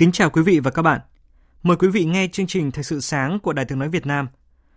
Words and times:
Kính 0.00 0.12
chào 0.12 0.30
quý 0.30 0.42
vị 0.42 0.60
và 0.60 0.70
các 0.70 0.82
bạn. 0.82 1.00
Mời 1.62 1.76
quý 1.76 1.88
vị 1.88 2.04
nghe 2.04 2.28
chương 2.32 2.46
trình 2.46 2.70
Thời 2.70 2.84
sự 2.84 3.00
sáng 3.00 3.40
của 3.40 3.52
Đài 3.52 3.64
Tiếng 3.64 3.78
Nói 3.78 3.88
Việt 3.88 4.06
Nam. 4.06 4.28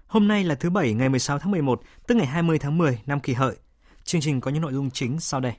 Hôm 0.07 0.27
nay 0.27 0.43
là 0.43 0.55
thứ 0.55 0.69
Bảy 0.69 0.93
ngày 0.93 1.09
16 1.09 1.39
tháng 1.39 1.51
11, 1.51 1.81
tức 2.07 2.15
ngày 2.15 2.25
20 2.25 2.59
tháng 2.59 2.77
10 2.77 2.99
năm 3.05 3.19
kỷ 3.19 3.33
hợi. 3.33 3.55
Chương 4.03 4.21
trình 4.21 4.41
có 4.41 4.51
những 4.51 4.61
nội 4.61 4.73
dung 4.73 4.91
chính 4.91 5.19
sau 5.19 5.39
đây. 5.39 5.53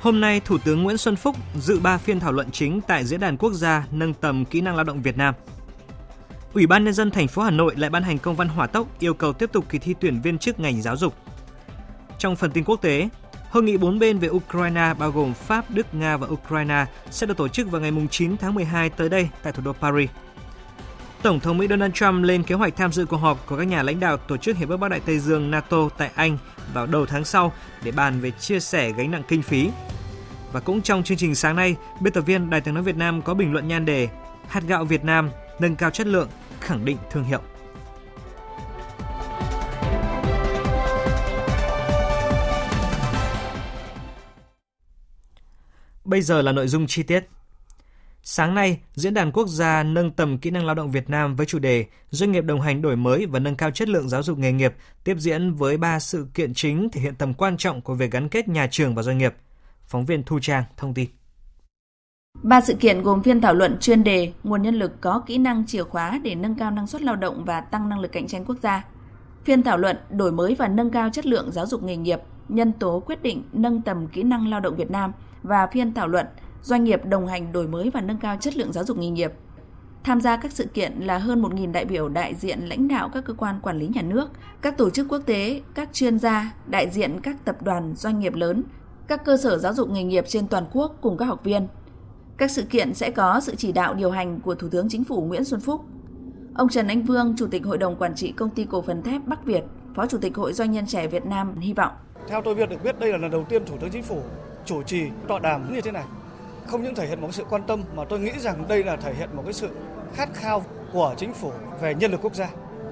Hôm 0.00 0.20
nay, 0.20 0.40
Thủ 0.44 0.58
tướng 0.58 0.82
Nguyễn 0.82 0.96
Xuân 0.96 1.16
Phúc 1.16 1.36
dự 1.60 1.80
ba 1.80 1.98
phiên 1.98 2.20
thảo 2.20 2.32
luận 2.32 2.50
chính 2.50 2.80
tại 2.80 3.04
Diễn 3.04 3.20
đàn 3.20 3.36
Quốc 3.36 3.52
gia 3.52 3.86
nâng 3.90 4.14
tầm 4.14 4.44
kỹ 4.44 4.60
năng 4.60 4.76
lao 4.76 4.84
động 4.84 5.02
Việt 5.02 5.16
Nam– 5.16 5.34
Ủy 6.54 6.66
ban 6.66 6.84
nhân 6.84 6.94
dân 6.94 7.10
thành 7.10 7.28
phố 7.28 7.42
Hà 7.42 7.50
Nội 7.50 7.74
lại 7.76 7.90
ban 7.90 8.02
hành 8.02 8.18
công 8.18 8.36
văn 8.36 8.48
hỏa 8.48 8.66
tốc 8.66 8.86
yêu 8.98 9.14
cầu 9.14 9.32
tiếp 9.32 9.50
tục 9.52 9.64
kỳ 9.68 9.78
thi 9.78 9.94
tuyển 10.00 10.20
viên 10.20 10.38
chức 10.38 10.60
ngành 10.60 10.82
giáo 10.82 10.96
dục. 10.96 11.14
Trong 12.18 12.36
phần 12.36 12.50
tin 12.50 12.64
quốc 12.64 12.82
tế, 12.82 13.08
Hội 13.50 13.62
nghị 13.62 13.76
bốn 13.76 13.98
bên 13.98 14.18
về 14.18 14.28
Ukraine 14.28 14.94
bao 14.98 15.10
gồm 15.10 15.34
Pháp, 15.34 15.70
Đức, 15.70 15.94
Nga 15.94 16.16
và 16.16 16.26
Ukraine 16.30 16.86
sẽ 17.10 17.26
được 17.26 17.36
tổ 17.36 17.48
chức 17.48 17.70
vào 17.70 17.80
ngày 17.80 17.92
9 18.10 18.36
tháng 18.36 18.54
12 18.54 18.90
tới 18.90 19.08
đây 19.08 19.28
tại 19.42 19.52
thủ 19.52 19.62
đô 19.64 19.72
Paris. 19.72 20.10
Tổng 21.22 21.40
thống 21.40 21.58
Mỹ 21.58 21.66
Donald 21.70 21.92
Trump 21.94 22.24
lên 22.24 22.42
kế 22.42 22.54
hoạch 22.54 22.76
tham 22.76 22.92
dự 22.92 23.06
cuộc 23.06 23.16
họp 23.16 23.46
của 23.46 23.56
các 23.56 23.64
nhà 23.64 23.82
lãnh 23.82 24.00
đạo 24.00 24.16
tổ 24.16 24.36
chức 24.36 24.56
Hiệp 24.56 24.68
ước 24.68 24.76
Bắc 24.76 24.88
Đại 24.88 25.00
Tây 25.00 25.18
Dương 25.18 25.50
NATO 25.50 25.88
tại 25.98 26.10
Anh 26.14 26.38
vào 26.74 26.86
đầu 26.86 27.06
tháng 27.06 27.24
sau 27.24 27.52
để 27.84 27.92
bàn 27.92 28.20
về 28.20 28.30
chia 28.30 28.60
sẻ 28.60 28.92
gánh 28.92 29.10
nặng 29.10 29.22
kinh 29.28 29.42
phí. 29.42 29.70
Và 30.52 30.60
cũng 30.60 30.82
trong 30.82 31.02
chương 31.02 31.18
trình 31.18 31.34
sáng 31.34 31.56
nay, 31.56 31.76
biên 32.00 32.12
tập 32.12 32.20
viên 32.20 32.50
Đài 32.50 32.60
tiếng 32.60 32.74
nói 32.74 32.82
Việt 32.82 32.96
Nam 32.96 33.22
có 33.22 33.34
bình 33.34 33.52
luận 33.52 33.68
nhan 33.68 33.84
đề 33.84 34.08
Hạt 34.48 34.62
gạo 34.68 34.84
Việt 34.84 35.04
Nam 35.04 35.30
nâng 35.60 35.76
cao 35.76 35.90
chất 35.90 36.06
lượng, 36.06 36.28
khẳng 36.60 36.84
định 36.84 36.96
thương 37.10 37.24
hiệu. 37.24 37.40
Bây 46.04 46.22
giờ 46.22 46.42
là 46.42 46.52
nội 46.52 46.68
dung 46.68 46.86
chi 46.86 47.02
tiết. 47.02 47.24
Sáng 48.22 48.54
nay, 48.54 48.80
Diễn 48.94 49.14
đàn 49.14 49.32
Quốc 49.32 49.48
gia 49.48 49.82
nâng 49.82 50.10
tầm 50.10 50.38
kỹ 50.38 50.50
năng 50.50 50.64
lao 50.64 50.74
động 50.74 50.90
Việt 50.90 51.10
Nam 51.10 51.36
với 51.36 51.46
chủ 51.46 51.58
đề 51.58 51.86
Doanh 52.10 52.32
nghiệp 52.32 52.44
đồng 52.44 52.60
hành 52.60 52.82
đổi 52.82 52.96
mới 52.96 53.26
và 53.26 53.38
nâng 53.38 53.56
cao 53.56 53.70
chất 53.70 53.88
lượng 53.88 54.08
giáo 54.08 54.22
dục 54.22 54.38
nghề 54.38 54.52
nghiệp 54.52 54.74
tiếp 55.04 55.16
diễn 55.18 55.54
với 55.54 55.76
ba 55.76 56.00
sự 56.00 56.26
kiện 56.34 56.54
chính 56.54 56.88
thể 56.92 57.00
hiện 57.00 57.14
tầm 57.14 57.34
quan 57.34 57.56
trọng 57.56 57.80
của 57.80 57.94
việc 57.94 58.10
gắn 58.10 58.28
kết 58.28 58.48
nhà 58.48 58.68
trường 58.70 58.94
và 58.94 59.02
doanh 59.02 59.18
nghiệp. 59.18 59.34
Phóng 59.86 60.06
viên 60.06 60.22
Thu 60.22 60.38
Trang 60.42 60.64
thông 60.76 60.94
tin. 60.94 61.19
Ba 62.42 62.60
sự 62.60 62.74
kiện 62.74 63.02
gồm 63.02 63.22
phiên 63.22 63.40
thảo 63.40 63.54
luận 63.54 63.76
chuyên 63.80 64.04
đề 64.04 64.32
nguồn 64.44 64.62
nhân 64.62 64.74
lực 64.74 65.00
có 65.00 65.22
kỹ 65.26 65.38
năng 65.38 65.66
chìa 65.66 65.82
khóa 65.82 66.20
để 66.22 66.34
nâng 66.34 66.54
cao 66.54 66.70
năng 66.70 66.86
suất 66.86 67.02
lao 67.02 67.16
động 67.16 67.44
và 67.44 67.60
tăng 67.60 67.88
năng 67.88 68.00
lực 68.00 68.12
cạnh 68.12 68.26
tranh 68.26 68.44
quốc 68.44 68.56
gia. 68.62 68.84
Phiên 69.44 69.62
thảo 69.62 69.78
luận 69.78 69.96
đổi 70.10 70.32
mới 70.32 70.54
và 70.54 70.68
nâng 70.68 70.90
cao 70.90 71.10
chất 71.12 71.26
lượng 71.26 71.52
giáo 71.52 71.66
dục 71.66 71.82
nghề 71.82 71.96
nghiệp, 71.96 72.20
nhân 72.48 72.72
tố 72.72 73.02
quyết 73.06 73.22
định 73.22 73.42
nâng 73.52 73.82
tầm 73.82 74.06
kỹ 74.06 74.22
năng 74.22 74.48
lao 74.48 74.60
động 74.60 74.76
Việt 74.76 74.90
Nam 74.90 75.12
và 75.42 75.66
phiên 75.66 75.94
thảo 75.94 76.08
luận 76.08 76.26
doanh 76.62 76.84
nghiệp 76.84 77.04
đồng 77.04 77.26
hành 77.26 77.52
đổi 77.52 77.68
mới 77.68 77.90
và 77.90 78.00
nâng 78.00 78.18
cao 78.18 78.36
chất 78.40 78.56
lượng 78.56 78.72
giáo 78.72 78.84
dục 78.84 78.98
nghề 78.98 79.10
nghiệp. 79.10 79.32
Tham 80.04 80.20
gia 80.20 80.36
các 80.36 80.52
sự 80.52 80.66
kiện 80.66 80.92
là 80.92 81.18
hơn 81.18 81.42
1.000 81.42 81.72
đại 81.72 81.84
biểu 81.84 82.08
đại 82.08 82.34
diện 82.34 82.60
lãnh 82.60 82.88
đạo 82.88 83.10
các 83.14 83.24
cơ 83.24 83.34
quan 83.34 83.60
quản 83.62 83.78
lý 83.78 83.88
nhà 83.88 84.02
nước, 84.02 84.30
các 84.62 84.78
tổ 84.78 84.90
chức 84.90 85.08
quốc 85.08 85.22
tế, 85.26 85.62
các 85.74 85.92
chuyên 85.92 86.18
gia, 86.18 86.54
đại 86.66 86.90
diện 86.90 87.20
các 87.20 87.44
tập 87.44 87.62
đoàn 87.62 87.94
doanh 87.96 88.18
nghiệp 88.18 88.34
lớn, 88.34 88.62
các 89.06 89.24
cơ 89.24 89.36
sở 89.36 89.58
giáo 89.58 89.74
dục 89.74 89.90
nghề 89.90 90.04
nghiệp 90.04 90.24
trên 90.28 90.48
toàn 90.48 90.64
quốc 90.72 90.96
cùng 91.00 91.16
các 91.16 91.24
học 91.24 91.44
viên– 91.44 91.68
các 92.40 92.50
sự 92.50 92.62
kiện 92.62 92.94
sẽ 92.94 93.10
có 93.10 93.40
sự 93.42 93.54
chỉ 93.54 93.72
đạo 93.72 93.94
điều 93.94 94.10
hành 94.10 94.40
của 94.40 94.54
Thủ 94.54 94.68
tướng 94.68 94.88
Chính 94.88 95.04
phủ 95.04 95.22
Nguyễn 95.22 95.44
Xuân 95.44 95.60
Phúc. 95.60 95.84
Ông 96.54 96.68
Trần 96.68 96.88
Anh 96.88 97.02
Vương, 97.02 97.34
Chủ 97.38 97.46
tịch 97.46 97.64
Hội 97.64 97.78
đồng 97.78 97.96
Quản 97.96 98.14
trị 98.14 98.32
Công 98.32 98.50
ty 98.50 98.64
Cổ 98.64 98.82
phần 98.82 99.02
Thép 99.02 99.26
Bắc 99.26 99.44
Việt, 99.44 99.64
Phó 99.94 100.06
Chủ 100.06 100.18
tịch 100.18 100.36
Hội 100.36 100.52
Doanh 100.52 100.70
nhân 100.70 100.86
trẻ 100.86 101.06
Việt 101.06 101.26
Nam 101.26 101.58
hy 101.58 101.72
vọng. 101.72 101.92
Theo 102.28 102.42
tôi 102.42 102.54
biết 102.54 102.70
được 102.70 102.84
biết 102.84 103.00
đây 103.00 103.12
là 103.12 103.18
lần 103.18 103.30
đầu 103.30 103.44
tiên 103.48 103.64
Thủ 103.66 103.76
tướng 103.80 103.90
Chính 103.90 104.02
phủ 104.02 104.22
chủ 104.64 104.82
trì 104.82 105.02
tọa 105.28 105.38
đàm 105.38 105.74
như 105.74 105.80
thế 105.80 105.90
này. 105.90 106.04
Không 106.66 106.82
những 106.82 106.94
thể 106.94 107.06
hiện 107.06 107.20
một 107.20 107.28
sự 107.32 107.44
quan 107.50 107.62
tâm 107.66 107.82
mà 107.96 108.04
tôi 108.04 108.20
nghĩ 108.20 108.32
rằng 108.38 108.68
đây 108.68 108.84
là 108.84 108.96
thể 108.96 109.14
hiện 109.14 109.28
một 109.36 109.42
cái 109.44 109.52
sự 109.52 109.68
khát 110.14 110.34
khao 110.34 110.64
của 110.92 111.14
chính 111.16 111.32
phủ 111.32 111.52
về 111.80 111.94
nhân 111.94 112.10
lực 112.10 112.20
quốc 112.22 112.34
gia. 112.34 112.50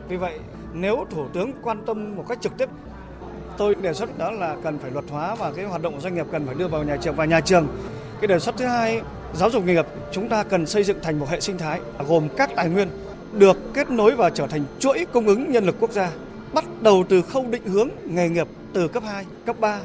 Vì 0.08 0.16
vậy, 0.16 0.38
nếu 0.72 1.04
Thủ 1.10 1.28
tướng 1.28 1.52
quan 1.62 1.86
tâm 1.86 2.16
một 2.16 2.24
cách 2.28 2.38
trực 2.40 2.56
tiếp 2.58 2.68
tôi 3.58 3.74
đề 3.74 3.94
xuất 3.94 4.18
đó 4.18 4.30
là 4.30 4.56
cần 4.62 4.78
phải 4.78 4.90
luật 4.90 5.04
hóa 5.10 5.34
và 5.34 5.52
cái 5.52 5.64
hoạt 5.64 5.82
động 5.82 5.94
của 5.94 6.00
doanh 6.00 6.14
nghiệp 6.14 6.26
cần 6.32 6.46
phải 6.46 6.54
đưa 6.54 6.68
vào 6.68 6.84
nhà 6.84 6.96
trường 6.96 7.16
và 7.16 7.24
nhà 7.24 7.40
trường 7.40 7.68
cái 8.20 8.28
đề 8.28 8.38
xuất 8.38 8.56
thứ 8.56 8.66
hai 8.66 9.00
giáo 9.34 9.50
dục 9.50 9.64
nghề 9.64 9.74
nghiệp 9.74 9.86
chúng 10.12 10.28
ta 10.28 10.42
cần 10.42 10.66
xây 10.66 10.84
dựng 10.84 10.98
thành 11.02 11.18
một 11.18 11.28
hệ 11.28 11.40
sinh 11.40 11.58
thái 11.58 11.80
gồm 12.08 12.28
các 12.36 12.50
tài 12.56 12.68
nguyên 12.68 12.88
được 13.32 13.58
kết 13.74 13.90
nối 13.90 14.16
và 14.16 14.30
trở 14.30 14.46
thành 14.46 14.64
chuỗi 14.78 15.06
cung 15.12 15.26
ứng 15.26 15.52
nhân 15.52 15.64
lực 15.64 15.76
quốc 15.80 15.92
gia, 15.92 16.12
bắt 16.52 16.64
đầu 16.82 17.04
từ 17.08 17.22
khâu 17.22 17.46
định 17.50 17.66
hướng 17.66 17.88
nghề 18.04 18.28
nghiệp 18.28 18.46
từ 18.72 18.88
cấp 18.88 19.02
2, 19.06 19.24
cấp 19.46 19.56
3. 19.60 19.80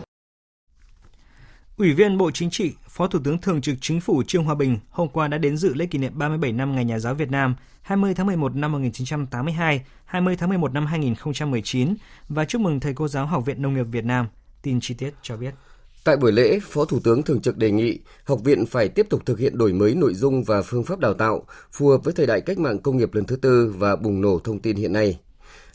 Ủy 1.77 1.93
viên 1.93 2.17
Bộ 2.17 2.31
Chính 2.31 2.49
trị, 2.49 2.73
Phó 2.87 3.07
Thủ 3.07 3.19
tướng 3.23 3.37
Thường 3.37 3.61
trực 3.61 3.75
Chính 3.81 4.01
phủ 4.01 4.23
Trương 4.27 4.43
Hòa 4.43 4.55
Bình 4.55 4.77
hôm 4.89 5.07
qua 5.09 5.27
đã 5.27 5.37
đến 5.37 5.57
dự 5.57 5.73
lễ 5.73 5.85
kỷ 5.85 5.97
niệm 5.97 6.11
37 6.15 6.51
năm 6.51 6.75
Ngày 6.75 6.85
Nhà 6.85 6.99
giáo 6.99 7.13
Việt 7.13 7.31
Nam 7.31 7.55
20 7.81 8.13
tháng 8.13 8.25
11 8.25 8.55
năm 8.55 8.71
1982, 8.71 9.85
20 10.05 10.35
tháng 10.35 10.49
11 10.49 10.73
năm 10.73 10.85
2019 10.85 11.95
và 12.29 12.45
chúc 12.45 12.61
mừng 12.61 12.79
thầy 12.79 12.93
cô 12.93 13.07
giáo 13.07 13.25
Học 13.25 13.45
viện 13.45 13.61
Nông 13.61 13.73
nghiệp 13.73 13.83
Việt 13.83 14.05
Nam. 14.05 14.27
Tin 14.61 14.79
chi 14.81 14.93
tiết 14.93 15.13
cho 15.21 15.37
biết. 15.37 15.53
Tại 16.03 16.17
buổi 16.17 16.31
lễ, 16.31 16.59
Phó 16.63 16.85
Thủ 16.85 16.99
tướng 17.03 17.23
Thường 17.23 17.41
trực 17.41 17.57
đề 17.57 17.71
nghị 17.71 17.99
học 18.23 18.39
viện 18.43 18.65
phải 18.65 18.89
tiếp 18.89 19.07
tục 19.09 19.25
thực 19.25 19.39
hiện 19.39 19.57
đổi 19.57 19.73
mới 19.73 19.95
nội 19.95 20.13
dung 20.13 20.43
và 20.43 20.61
phương 20.61 20.83
pháp 20.83 20.99
đào 20.99 21.13
tạo 21.13 21.45
phù 21.71 21.87
hợp 21.87 22.03
với 22.03 22.13
thời 22.13 22.25
đại 22.25 22.41
cách 22.41 22.59
mạng 22.59 22.79
công 22.79 22.97
nghiệp 22.97 23.13
lần 23.13 23.25
thứ 23.25 23.35
tư 23.35 23.73
và 23.77 23.95
bùng 23.95 24.21
nổ 24.21 24.39
thông 24.39 24.59
tin 24.59 24.75
hiện 24.75 24.93
nay. 24.93 25.19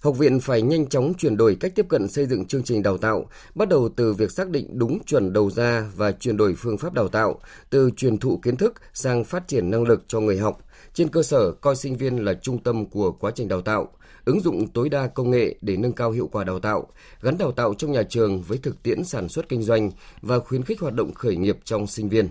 Học 0.00 0.18
viện 0.18 0.40
phải 0.40 0.62
nhanh 0.62 0.86
chóng 0.86 1.14
chuyển 1.14 1.36
đổi 1.36 1.56
cách 1.60 1.72
tiếp 1.74 1.86
cận 1.88 2.08
xây 2.08 2.26
dựng 2.26 2.46
chương 2.46 2.62
trình 2.62 2.82
đào 2.82 2.98
tạo, 2.98 3.26
bắt 3.54 3.68
đầu 3.68 3.88
từ 3.96 4.12
việc 4.12 4.30
xác 4.30 4.48
định 4.48 4.78
đúng 4.78 5.04
chuẩn 5.04 5.32
đầu 5.32 5.50
ra 5.50 5.90
và 5.96 6.12
chuyển 6.12 6.36
đổi 6.36 6.54
phương 6.54 6.78
pháp 6.78 6.92
đào 6.92 7.08
tạo, 7.08 7.40
từ 7.70 7.90
truyền 7.96 8.18
thụ 8.18 8.38
kiến 8.42 8.56
thức 8.56 8.74
sang 8.94 9.24
phát 9.24 9.48
triển 9.48 9.70
năng 9.70 9.82
lực 9.82 10.04
cho 10.08 10.20
người 10.20 10.38
học, 10.38 10.58
trên 10.94 11.08
cơ 11.08 11.22
sở 11.22 11.52
coi 11.52 11.76
sinh 11.76 11.96
viên 11.96 12.24
là 12.24 12.34
trung 12.34 12.62
tâm 12.62 12.86
của 12.86 13.12
quá 13.12 13.30
trình 13.34 13.48
đào 13.48 13.60
tạo, 13.60 13.88
ứng 14.28 14.40
dụng 14.40 14.68
tối 14.68 14.88
đa 14.88 15.06
công 15.06 15.30
nghệ 15.30 15.54
để 15.60 15.76
nâng 15.76 15.92
cao 15.92 16.10
hiệu 16.10 16.28
quả 16.32 16.44
đào 16.44 16.60
tạo, 16.60 16.86
gắn 17.22 17.38
đào 17.38 17.52
tạo 17.52 17.74
trong 17.74 17.92
nhà 17.92 18.02
trường 18.02 18.42
với 18.42 18.58
thực 18.58 18.82
tiễn 18.82 19.04
sản 19.04 19.28
xuất 19.28 19.48
kinh 19.48 19.62
doanh 19.62 19.90
và 20.22 20.38
khuyến 20.38 20.62
khích 20.62 20.80
hoạt 20.80 20.94
động 20.94 21.14
khởi 21.14 21.36
nghiệp 21.36 21.58
trong 21.64 21.86
sinh 21.86 22.08
viên. 22.08 22.28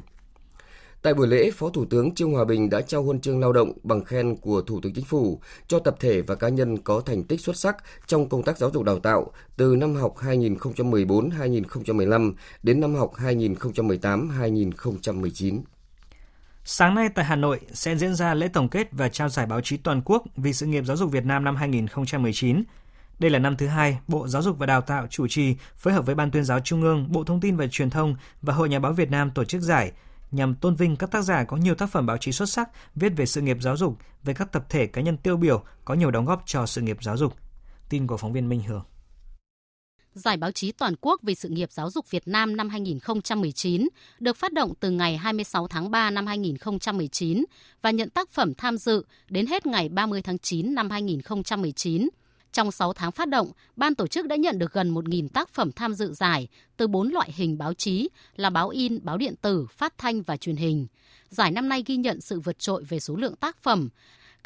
Tại 1.01 1.13
buổi 1.13 1.27
lễ, 1.27 1.51
Phó 1.51 1.69
Thủ 1.69 1.85
tướng 1.85 2.15
Trương 2.15 2.31
Hòa 2.31 2.45
Bình 2.45 2.69
đã 2.69 2.81
trao 2.81 3.03
huân 3.03 3.19
chương 3.19 3.39
lao 3.39 3.53
động 3.53 3.73
bằng 3.83 4.05
khen 4.05 4.35
của 4.35 4.61
Thủ 4.61 4.79
tướng 4.81 4.93
Chính 4.93 5.05
phủ 5.05 5.39
cho 5.67 5.79
tập 5.79 5.95
thể 5.99 6.21
và 6.21 6.35
cá 6.35 6.49
nhân 6.49 6.77
có 6.77 7.01
thành 7.01 7.23
tích 7.23 7.41
xuất 7.41 7.57
sắc 7.57 7.77
trong 8.07 8.29
công 8.29 8.43
tác 8.43 8.57
giáo 8.57 8.69
dục 8.73 8.83
đào 8.83 8.99
tạo 8.99 9.31
từ 9.57 9.75
năm 9.75 9.95
học 9.95 10.15
2014-2015 10.17 12.33
đến 12.63 12.79
năm 12.79 12.95
học 12.95 13.11
2018-2019. 13.15 15.59
Sáng 16.69 16.95
nay 16.95 17.09
tại 17.09 17.25
Hà 17.25 17.35
Nội 17.35 17.59
sẽ 17.73 17.95
diễn 17.95 18.15
ra 18.15 18.33
lễ 18.33 18.47
tổng 18.47 18.69
kết 18.69 18.87
và 18.91 19.09
trao 19.09 19.29
giải 19.29 19.45
báo 19.45 19.61
chí 19.61 19.77
toàn 19.77 20.01
quốc 20.05 20.23
vì 20.35 20.53
sự 20.53 20.65
nghiệp 20.65 20.85
giáo 20.85 20.97
dục 20.97 21.11
Việt 21.11 21.25
Nam 21.25 21.43
năm 21.43 21.55
2019. 21.55 22.63
Đây 23.19 23.31
là 23.31 23.39
năm 23.39 23.57
thứ 23.57 23.67
hai, 23.67 23.99
Bộ 24.07 24.27
Giáo 24.27 24.41
dục 24.41 24.57
và 24.57 24.65
Đào 24.65 24.81
tạo 24.81 25.07
chủ 25.09 25.27
trì 25.27 25.55
phối 25.77 25.93
hợp 25.93 26.05
với 26.05 26.15
Ban 26.15 26.31
tuyên 26.31 26.43
giáo 26.43 26.59
Trung 26.59 26.81
ương, 26.81 27.11
Bộ 27.11 27.23
Thông 27.23 27.41
tin 27.41 27.57
và 27.57 27.67
Truyền 27.67 27.89
thông 27.89 28.15
và 28.41 28.53
Hội 28.53 28.69
Nhà 28.69 28.79
báo 28.79 28.93
Việt 28.93 29.11
Nam 29.11 29.31
tổ 29.31 29.43
chức 29.43 29.61
giải 29.61 29.91
nhằm 30.31 30.55
tôn 30.55 30.75
vinh 30.75 30.95
các 30.95 31.11
tác 31.11 31.21
giả 31.21 31.43
có 31.43 31.57
nhiều 31.57 31.75
tác 31.75 31.89
phẩm 31.89 32.05
báo 32.05 32.17
chí 32.17 32.31
xuất 32.31 32.49
sắc 32.49 32.69
viết 32.95 33.09
về 33.15 33.25
sự 33.25 33.41
nghiệp 33.41 33.57
giáo 33.61 33.77
dục, 33.77 33.97
về 34.23 34.33
các 34.33 34.51
tập 34.51 34.65
thể 34.69 34.87
cá 34.87 35.01
nhân 35.01 35.17
tiêu 35.17 35.37
biểu 35.37 35.63
có 35.85 35.93
nhiều 35.93 36.11
đóng 36.11 36.25
góp 36.25 36.43
cho 36.45 36.65
sự 36.65 36.81
nghiệp 36.81 36.97
giáo 37.01 37.17
dục. 37.17 37.33
Tin 37.89 38.07
của 38.07 38.17
phóng 38.17 38.33
viên 38.33 38.49
Minh 38.49 38.61
Hường. 38.63 38.83
Giải 40.17 40.37
báo 40.37 40.51
chí 40.51 40.71
toàn 40.71 40.93
quốc 41.01 41.21
về 41.21 41.35
sự 41.35 41.49
nghiệp 41.49 41.71
giáo 41.71 41.89
dục 41.89 42.11
Việt 42.11 42.27
Nam 42.27 42.57
năm 42.57 42.69
2019 42.69 43.87
được 44.19 44.37
phát 44.37 44.53
động 44.53 44.73
từ 44.79 44.91
ngày 44.91 45.17
26 45.17 45.67
tháng 45.67 45.91
3 45.91 46.09
năm 46.09 46.27
2019 46.27 47.45
và 47.81 47.91
nhận 47.91 48.09
tác 48.09 48.29
phẩm 48.29 48.53
tham 48.53 48.77
dự 48.77 49.03
đến 49.29 49.47
hết 49.47 49.65
ngày 49.65 49.89
30 49.89 50.21
tháng 50.21 50.39
9 50.39 50.75
năm 50.75 50.89
2019. 50.89 52.09
Trong 52.51 52.71
6 52.71 52.93
tháng 52.93 53.11
phát 53.11 53.29
động, 53.29 53.51
ban 53.75 53.95
tổ 53.95 54.07
chức 54.07 54.27
đã 54.27 54.35
nhận 54.35 54.59
được 54.59 54.73
gần 54.73 54.93
1.000 54.93 55.27
tác 55.27 55.49
phẩm 55.49 55.71
tham 55.71 55.93
dự 55.93 56.13
giải 56.13 56.47
từ 56.77 56.87
4 56.87 57.09
loại 57.09 57.31
hình 57.35 57.57
báo 57.57 57.73
chí 57.73 58.09
là 58.35 58.49
báo 58.49 58.69
in, 58.69 58.99
báo 59.03 59.17
điện 59.17 59.35
tử, 59.41 59.67
phát 59.71 59.97
thanh 59.97 60.21
và 60.21 60.37
truyền 60.37 60.55
hình. 60.55 60.87
Giải 61.29 61.51
năm 61.51 61.69
nay 61.69 61.83
ghi 61.85 61.97
nhận 61.97 62.21
sự 62.21 62.39
vượt 62.39 62.59
trội 62.59 62.83
về 62.83 62.99
số 62.99 63.15
lượng 63.15 63.35
tác 63.35 63.57
phẩm. 63.63 63.89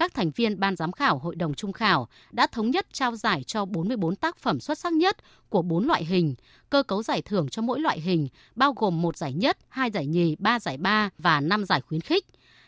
Các 0.02 0.14
thành 0.14 0.32
viên 0.32 0.60
ban 0.60 0.76
giám 0.76 0.92
khảo 0.92 1.18
Hội 1.18 1.36
đồng 1.36 1.54
Trung 1.54 1.74
khảo 1.74 2.08
đã 2.32 2.48
thống 2.48 2.72
nhất 2.72 2.88
trao 2.94 3.16
giải 3.16 3.44
cho 3.44 3.66
44 3.66 4.16
tác 4.16 4.38
phẩm 4.38 4.60
xuất 4.60 4.78
sắc 4.78 4.94
nhất 4.94 5.18
của 5.50 5.62
4 5.62 5.88
loại 5.88 6.06
hình. 6.06 6.36
Cơ 6.70 6.84
cấu 6.84 7.04
giải 7.04 7.22
thưởng 7.22 7.50
cho 7.50 7.62
mỗi 7.62 7.80
loại 7.80 8.00
hình 8.00 8.28
bao 8.56 8.74
gồm 8.74 9.02
một 9.02 9.18
giải 9.18 9.34
nhất, 9.34 9.58
hai 9.70 9.92
giải 9.92 10.06
nhì, 10.06 10.36
ba 10.40 10.60
giải 10.60 10.78
ba 10.78 11.10
và 11.18 11.42
5 11.42 11.66
giải 11.66 11.82
khuyến 11.82 12.02
khích. 12.02 12.26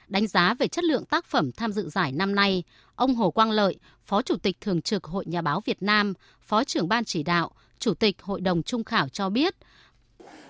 Đánh 0.07 0.27
giá 0.27 0.53
về 0.53 0.67
chất 0.67 0.83
lượng 0.83 1.05
tác 1.05 1.25
phẩm 1.25 1.51
tham 1.51 1.71
dự 1.71 1.89
giải 1.89 2.11
năm 2.11 2.35
nay, 2.35 2.63
ông 2.95 3.15
Hồ 3.15 3.31
Quang 3.31 3.51
Lợi, 3.51 3.79
Phó 4.05 4.21
Chủ 4.21 4.35
tịch 4.37 4.61
Thường 4.61 4.81
trực 4.81 5.03
Hội 5.03 5.25
Nhà 5.27 5.41
báo 5.41 5.61
Việt 5.65 5.83
Nam, 5.83 6.13
Phó 6.41 6.63
trưởng 6.63 6.87
Ban 6.87 7.05
chỉ 7.05 7.23
đạo, 7.23 7.51
Chủ 7.79 7.93
tịch 7.93 8.21
Hội 8.21 8.41
đồng 8.41 8.63
Trung 8.63 8.83
khảo 8.83 9.09
cho 9.09 9.29
biết. 9.29 9.55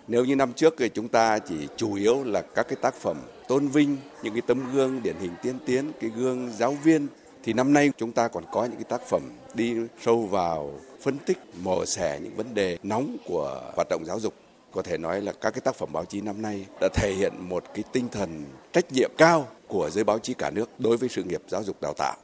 Nếu 0.07 0.25
như 0.25 0.35
năm 0.35 0.53
trước 0.53 0.75
thì 0.77 0.89
chúng 0.89 1.07
ta 1.07 1.39
chỉ 1.39 1.67
chủ 1.77 1.93
yếu 1.93 2.23
là 2.23 2.41
các 2.41 2.67
cái 2.67 2.75
tác 2.81 2.95
phẩm 2.95 3.17
tôn 3.47 3.67
vinh 3.67 3.97
những 4.23 4.33
cái 4.33 4.41
tấm 4.47 4.73
gương 4.73 5.03
điển 5.03 5.15
hình 5.19 5.31
tiên 5.41 5.55
tiến, 5.65 5.91
cái 6.01 6.09
gương 6.15 6.51
giáo 6.51 6.77
viên 6.83 7.07
thì 7.43 7.53
năm 7.53 7.73
nay 7.73 7.91
chúng 7.97 8.11
ta 8.11 8.27
còn 8.27 8.43
có 8.51 8.65
những 8.65 8.75
cái 8.75 8.83
tác 8.83 9.01
phẩm 9.09 9.21
đi 9.53 9.75
sâu 10.01 10.25
vào 10.25 10.79
phân 11.01 11.17
tích, 11.17 11.37
mổ 11.61 11.85
xẻ 11.85 12.19
những 12.23 12.35
vấn 12.35 12.53
đề 12.53 12.77
nóng 12.83 13.17
của 13.25 13.71
hoạt 13.75 13.87
động 13.89 14.05
giáo 14.05 14.19
dục 14.19 14.33
có 14.71 14.81
thể 14.81 14.97
nói 14.97 15.21
là 15.21 15.31
các 15.31 15.51
cái 15.51 15.61
tác 15.61 15.75
phẩm 15.75 15.89
báo 15.93 16.05
chí 16.05 16.21
năm 16.21 16.41
nay 16.41 16.65
đã 16.81 16.89
thể 16.93 17.13
hiện 17.17 17.33
một 17.39 17.63
cái 17.73 17.83
tinh 17.91 18.09
thần 18.11 18.45
trách 18.73 18.91
nhiệm 18.91 19.11
cao 19.17 19.47
của 19.67 19.89
giới 19.89 20.03
báo 20.03 20.19
chí 20.19 20.33
cả 20.33 20.49
nước 20.49 20.79
đối 20.79 20.97
với 20.97 21.09
sự 21.09 21.23
nghiệp 21.23 21.41
giáo 21.47 21.63
dục 21.63 21.81
đào 21.81 21.93
tạo. 21.97 22.15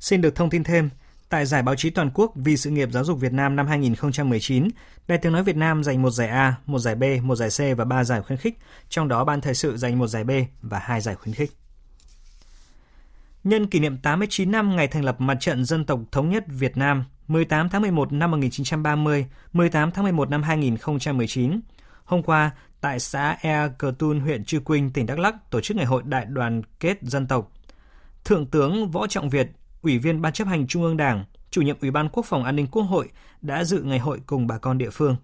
Xin 0.00 0.20
được 0.20 0.34
thông 0.34 0.50
tin 0.50 0.64
thêm, 0.64 0.90
tại 1.32 1.46
giải 1.46 1.62
báo 1.62 1.74
chí 1.74 1.90
toàn 1.90 2.10
quốc 2.14 2.32
vì 2.34 2.56
sự 2.56 2.70
nghiệp 2.70 2.88
giáo 2.92 3.04
dục 3.04 3.20
Việt 3.20 3.32
Nam 3.32 3.56
năm 3.56 3.66
2019, 3.66 4.68
Đài 5.08 5.18
Tiếng 5.18 5.32
nói 5.32 5.42
Việt 5.42 5.56
Nam 5.56 5.84
giành 5.84 6.02
một 6.02 6.10
giải 6.10 6.28
A, 6.28 6.54
một 6.66 6.78
giải 6.78 6.94
B, 6.94 7.04
một 7.22 7.36
giải 7.36 7.48
C 7.48 7.78
và 7.78 7.84
ba 7.84 8.04
giải 8.04 8.22
khuyến 8.22 8.38
khích, 8.38 8.58
trong 8.88 9.08
đó 9.08 9.24
Ban 9.24 9.40
Thời 9.40 9.54
sự 9.54 9.76
giành 9.76 9.98
một 9.98 10.06
giải 10.06 10.24
B 10.24 10.30
và 10.62 10.78
hai 10.78 11.00
giải 11.00 11.14
khuyến 11.14 11.34
khích. 11.34 11.52
Nhân 13.44 13.66
kỷ 13.66 13.78
niệm 13.78 13.98
89 13.98 14.50
năm 14.50 14.76
ngày 14.76 14.88
thành 14.88 15.04
lập 15.04 15.20
Mặt 15.20 15.36
trận 15.40 15.64
Dân 15.64 15.84
tộc 15.84 16.00
Thống 16.12 16.30
nhất 16.30 16.44
Việt 16.48 16.76
Nam, 16.76 17.04
18 17.28 17.68
tháng 17.68 17.82
11 17.82 18.12
năm 18.12 18.30
1930, 18.30 19.26
18 19.52 19.90
tháng 19.90 20.04
11 20.04 20.30
năm 20.30 20.42
2019. 20.42 21.60
Hôm 22.04 22.22
qua, 22.22 22.50
tại 22.80 23.00
xã 23.00 23.36
Ea 23.40 23.68
Cờ 23.68 23.92
Tun, 23.98 24.20
huyện 24.20 24.44
Chư 24.44 24.60
Quynh, 24.60 24.90
tỉnh 24.90 25.06
Đắk 25.06 25.18
Lắk 25.18 25.50
tổ 25.50 25.60
chức 25.60 25.76
Ngày 25.76 25.86
hội 25.86 26.02
Đại 26.04 26.24
đoàn 26.24 26.62
kết 26.80 26.98
dân 27.02 27.26
tộc. 27.26 27.52
Thượng 28.24 28.46
tướng 28.46 28.90
Võ 28.90 29.06
Trọng 29.06 29.28
Việt, 29.28 29.50
Ủy 29.82 29.98
viên 29.98 30.22
Ban 30.22 30.32
chấp 30.32 30.48
hành 30.48 30.66
Trung 30.66 30.82
ương 30.82 30.96
Đảng, 30.96 31.24
chủ 31.50 31.62
nhiệm 31.62 31.76
Ủy 31.80 31.90
ban 31.90 32.08
Quốc 32.08 32.26
phòng 32.26 32.44
An 32.44 32.56
ninh 32.56 32.66
Quốc 32.72 32.82
hội 32.82 33.08
đã 33.40 33.64
dự 33.64 33.82
ngày 33.82 33.98
hội 33.98 34.18
cùng 34.26 34.46
bà 34.46 34.58
con 34.58 34.78
địa 34.78 34.90
phương. 34.90 35.16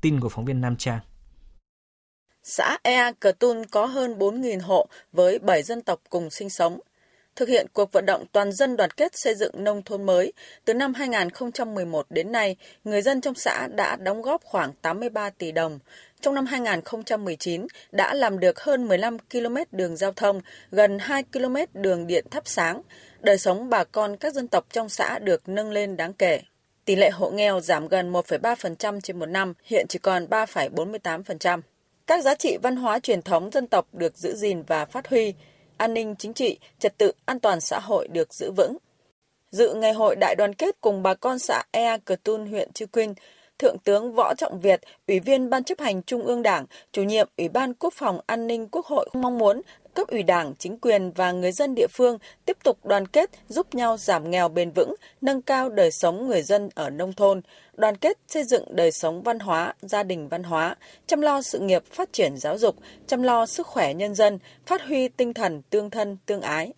Tin 0.00 0.20
của 0.20 0.28
phóng 0.28 0.44
viên 0.44 0.60
Nam 0.60 0.76
Trang. 0.76 1.00
Xã 2.42 2.78
Ea 2.82 3.12
Cờ 3.12 3.32
Tun 3.32 3.66
có 3.70 3.86
hơn 3.86 4.18
4.000 4.18 4.60
hộ 4.62 4.88
với 5.12 5.38
7 5.38 5.62
dân 5.62 5.82
tộc 5.82 6.00
cùng 6.10 6.30
sinh 6.30 6.50
sống 6.50 6.80
thực 7.36 7.48
hiện 7.48 7.66
cuộc 7.72 7.92
vận 7.92 8.06
động 8.06 8.24
toàn 8.32 8.52
dân 8.52 8.76
đoàn 8.76 8.90
kết 8.90 9.12
xây 9.14 9.34
dựng 9.34 9.64
nông 9.64 9.82
thôn 9.82 10.06
mới. 10.06 10.32
Từ 10.64 10.74
năm 10.74 10.94
2011 10.94 12.06
đến 12.10 12.32
nay, 12.32 12.56
người 12.84 13.02
dân 13.02 13.20
trong 13.20 13.34
xã 13.34 13.68
đã 13.74 13.96
đóng 13.96 14.22
góp 14.22 14.42
khoảng 14.44 14.72
83 14.82 15.30
tỷ 15.30 15.52
đồng. 15.52 15.78
Trong 16.20 16.34
năm 16.34 16.46
2019, 16.46 17.66
đã 17.92 18.14
làm 18.14 18.38
được 18.40 18.60
hơn 18.60 18.88
15 18.88 19.18
km 19.18 19.56
đường 19.72 19.96
giao 19.96 20.12
thông, 20.12 20.40
gần 20.70 20.98
2 20.98 21.22
km 21.32 21.56
đường 21.74 22.06
điện 22.06 22.26
thắp 22.30 22.42
sáng. 22.46 22.82
Đời 23.22 23.38
sống 23.38 23.70
bà 23.70 23.84
con 23.84 24.16
các 24.16 24.34
dân 24.34 24.48
tộc 24.48 24.66
trong 24.72 24.88
xã 24.88 25.18
được 25.18 25.48
nâng 25.48 25.70
lên 25.70 25.96
đáng 25.96 26.12
kể. 26.12 26.40
Tỷ 26.84 26.96
lệ 26.96 27.10
hộ 27.10 27.30
nghèo 27.30 27.60
giảm 27.60 27.88
gần 27.88 28.12
1,3% 28.12 29.00
trên 29.00 29.18
một 29.18 29.26
năm, 29.26 29.54
hiện 29.64 29.86
chỉ 29.88 29.98
còn 29.98 30.26
3,48%. 30.26 31.60
Các 32.06 32.24
giá 32.24 32.34
trị 32.34 32.56
văn 32.62 32.76
hóa 32.76 32.98
truyền 32.98 33.22
thống 33.22 33.50
dân 33.50 33.66
tộc 33.66 33.86
được 33.92 34.16
giữ 34.16 34.34
gìn 34.34 34.62
và 34.62 34.84
phát 34.84 35.08
huy, 35.08 35.34
an 35.76 35.94
ninh 35.94 36.14
chính 36.18 36.34
trị, 36.34 36.58
trật 36.78 36.98
tự 36.98 37.12
an 37.24 37.40
toàn 37.40 37.60
xã 37.60 37.78
hội 37.78 38.08
được 38.08 38.34
giữ 38.34 38.50
vững. 38.50 38.76
Dự 39.50 39.74
ngày 39.74 39.92
hội 39.92 40.16
đại 40.16 40.34
đoàn 40.38 40.54
kết 40.54 40.80
cùng 40.80 41.02
bà 41.02 41.14
con 41.14 41.38
xã 41.38 41.62
Ea 41.70 41.98
Cờ 41.98 42.16
Tun, 42.16 42.46
huyện 42.46 42.72
Chư 42.72 42.86
Quynh, 42.86 43.14
Thượng 43.58 43.78
tướng 43.78 44.12
Võ 44.14 44.34
Trọng 44.34 44.60
Việt, 44.60 44.80
Ủy 45.08 45.20
viên 45.20 45.50
Ban 45.50 45.64
chấp 45.64 45.80
hành 45.80 46.02
Trung 46.02 46.22
ương 46.22 46.42
Đảng, 46.42 46.66
chủ 46.92 47.02
nhiệm 47.02 47.28
Ủy 47.36 47.48
ban 47.48 47.74
Quốc 47.74 47.94
phòng 47.94 48.20
An 48.26 48.46
ninh 48.46 48.68
Quốc 48.68 48.86
hội 48.86 49.08
mong 49.12 49.38
muốn 49.38 49.62
cấp 49.94 50.08
ủy 50.08 50.22
đảng, 50.22 50.54
chính 50.58 50.78
quyền 50.78 51.10
và 51.10 51.32
người 51.32 51.52
dân 51.52 51.74
địa 51.74 51.86
phương 51.86 52.18
tiếp 52.44 52.56
tục 52.64 52.86
đoàn 52.86 53.06
kết 53.06 53.30
giúp 53.48 53.74
nhau 53.74 53.96
giảm 53.96 54.30
nghèo 54.30 54.48
bền 54.48 54.70
vững, 54.70 54.94
nâng 55.20 55.42
cao 55.42 55.68
đời 55.68 55.90
sống 55.90 56.28
người 56.28 56.42
dân 56.42 56.68
ở 56.74 56.90
nông 56.90 57.12
thôn, 57.12 57.40
đoàn 57.76 57.96
kết 57.96 58.18
xây 58.28 58.44
dựng 58.44 58.76
đời 58.76 58.92
sống 58.92 59.22
văn 59.22 59.38
hóa, 59.38 59.74
gia 59.82 60.02
đình 60.02 60.28
văn 60.28 60.42
hóa, 60.42 60.76
chăm 61.06 61.20
lo 61.20 61.42
sự 61.42 61.58
nghiệp 61.58 61.82
phát 61.92 62.12
triển 62.12 62.36
giáo 62.36 62.58
dục, 62.58 62.76
chăm 63.06 63.22
lo 63.22 63.46
sức 63.46 63.66
khỏe 63.66 63.94
nhân 63.94 64.14
dân, 64.14 64.38
phát 64.66 64.82
huy 64.82 65.08
tinh 65.08 65.34
thần 65.34 65.62
tương 65.70 65.90
thân 65.90 66.16
tương 66.26 66.42
ái. 66.42 66.72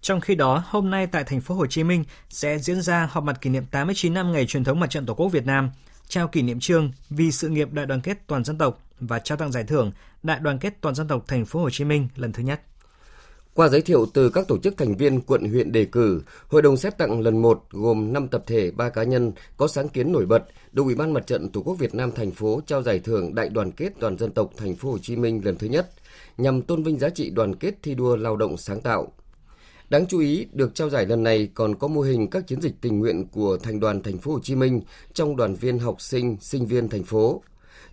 Trong 0.00 0.20
khi 0.20 0.34
đó, 0.34 0.62
hôm 0.66 0.90
nay 0.90 1.06
tại 1.06 1.24
thành 1.24 1.40
phố 1.40 1.54
Hồ 1.54 1.66
Chí 1.66 1.84
Minh 1.84 2.04
sẽ 2.28 2.58
diễn 2.58 2.82
ra 2.82 3.08
họp 3.12 3.24
mặt 3.24 3.40
kỷ 3.40 3.50
niệm 3.50 3.64
89 3.70 4.14
năm 4.14 4.32
ngày 4.32 4.46
truyền 4.46 4.64
thống 4.64 4.80
Mặt 4.80 4.90
trận 4.90 5.06
Tổ 5.06 5.14
quốc 5.14 5.28
Việt 5.28 5.46
Nam, 5.46 5.70
trao 6.08 6.28
kỷ 6.28 6.42
niệm 6.42 6.60
trương 6.60 6.92
vì 7.10 7.32
sự 7.32 7.48
nghiệp 7.48 7.72
đại 7.72 7.86
đoàn 7.86 8.00
kết 8.00 8.18
toàn 8.26 8.44
dân 8.44 8.58
tộc 8.58 8.83
và 9.00 9.18
trao 9.18 9.38
tặng 9.38 9.52
giải 9.52 9.64
thưởng 9.64 9.92
Đại 10.22 10.40
đoàn 10.40 10.58
kết 10.58 10.80
toàn 10.80 10.94
dân 10.94 11.08
tộc 11.08 11.24
thành 11.26 11.44
phố 11.44 11.60
Hồ 11.60 11.70
Chí 11.70 11.84
Minh 11.84 12.08
lần 12.16 12.32
thứ 12.32 12.42
nhất. 12.42 12.60
Qua 13.54 13.68
giới 13.68 13.82
thiệu 13.82 14.06
từ 14.14 14.30
các 14.30 14.48
tổ 14.48 14.58
chức 14.58 14.76
thành 14.76 14.96
viên 14.96 15.20
quận 15.20 15.44
huyện 15.44 15.72
đề 15.72 15.84
cử, 15.84 16.22
Hội 16.48 16.62
đồng 16.62 16.76
xét 16.76 16.98
tặng 16.98 17.20
lần 17.20 17.42
1 17.42 17.64
gồm 17.70 18.12
5 18.12 18.28
tập 18.28 18.44
thể, 18.46 18.70
3 18.70 18.88
cá 18.88 19.02
nhân 19.02 19.32
có 19.56 19.68
sáng 19.68 19.88
kiến 19.88 20.12
nổi 20.12 20.26
bật 20.26 20.44
được 20.72 20.82
Ủy 20.82 20.94
ban 20.94 21.12
Mặt 21.12 21.26
trận 21.26 21.48
Tổ 21.48 21.60
quốc 21.60 21.74
Việt 21.74 21.94
Nam 21.94 22.12
thành 22.12 22.30
phố 22.30 22.60
trao 22.66 22.82
giải 22.82 22.98
thưởng 22.98 23.34
Đại 23.34 23.48
đoàn 23.48 23.72
kết 23.72 23.92
toàn 24.00 24.18
dân 24.18 24.30
tộc 24.32 24.50
thành 24.56 24.74
phố 24.74 24.90
Hồ 24.90 24.98
Chí 24.98 25.16
Minh 25.16 25.40
lần 25.44 25.56
thứ 25.56 25.66
nhất 25.66 25.90
nhằm 26.38 26.62
tôn 26.62 26.82
vinh 26.82 26.98
giá 26.98 27.08
trị 27.08 27.30
đoàn 27.30 27.54
kết 27.54 27.74
thi 27.82 27.94
đua 27.94 28.16
lao 28.16 28.36
động 28.36 28.56
sáng 28.56 28.80
tạo. 28.80 29.12
Đáng 29.90 30.06
chú 30.06 30.18
ý, 30.18 30.46
được 30.52 30.74
trao 30.74 30.90
giải 30.90 31.06
lần 31.06 31.22
này 31.22 31.48
còn 31.54 31.74
có 31.74 31.88
mô 31.88 32.00
hình 32.00 32.30
các 32.30 32.46
chiến 32.46 32.60
dịch 32.60 32.74
tình 32.80 32.98
nguyện 32.98 33.28
của 33.28 33.56
thành 33.56 33.80
đoàn 33.80 34.02
thành 34.02 34.18
phố 34.18 34.32
Hồ 34.32 34.40
Chí 34.42 34.54
Minh 34.54 34.80
trong 35.12 35.36
đoàn 35.36 35.54
viên 35.54 35.78
học 35.78 36.00
sinh, 36.00 36.36
sinh 36.40 36.66
viên 36.66 36.88
thành 36.88 37.04
phố 37.04 37.42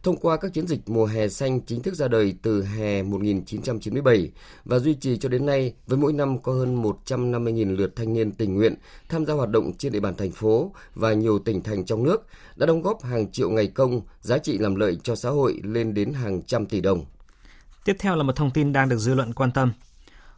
thông 0.03 0.17
qua 0.17 0.37
các 0.37 0.53
chiến 0.53 0.67
dịch 0.67 0.79
mùa 0.85 1.05
hè 1.05 1.27
xanh 1.27 1.61
chính 1.61 1.81
thức 1.81 1.93
ra 1.95 2.07
đời 2.07 2.35
từ 2.41 2.63
hè 2.63 3.03
1997 3.03 4.31
và 4.65 4.79
duy 4.79 4.93
trì 4.93 5.17
cho 5.17 5.29
đến 5.29 5.45
nay 5.45 5.73
với 5.87 5.97
mỗi 5.97 6.13
năm 6.13 6.41
có 6.41 6.53
hơn 6.53 6.83
150.000 6.83 7.75
lượt 7.75 7.95
thanh 7.95 8.13
niên 8.13 8.31
tình 8.31 8.55
nguyện 8.55 8.75
tham 9.09 9.25
gia 9.25 9.33
hoạt 9.33 9.49
động 9.49 9.73
trên 9.77 9.91
địa 9.91 9.99
bàn 9.99 10.15
thành 10.15 10.31
phố 10.31 10.71
và 10.95 11.13
nhiều 11.13 11.39
tỉnh 11.39 11.63
thành 11.63 11.85
trong 11.85 12.03
nước 12.03 12.27
đã 12.55 12.65
đóng 12.65 12.81
góp 12.81 13.03
hàng 13.03 13.31
triệu 13.31 13.49
ngày 13.49 13.67
công, 13.67 14.01
giá 14.21 14.37
trị 14.37 14.57
làm 14.57 14.75
lợi 14.75 14.97
cho 15.03 15.15
xã 15.15 15.29
hội 15.29 15.59
lên 15.63 15.93
đến 15.93 16.13
hàng 16.13 16.41
trăm 16.41 16.65
tỷ 16.65 16.81
đồng. 16.81 17.05
Tiếp 17.85 17.95
theo 17.99 18.15
là 18.15 18.23
một 18.23 18.35
thông 18.35 18.51
tin 18.51 18.73
đang 18.73 18.89
được 18.89 18.97
dư 18.97 19.13
luận 19.13 19.33
quan 19.33 19.51
tâm. 19.51 19.71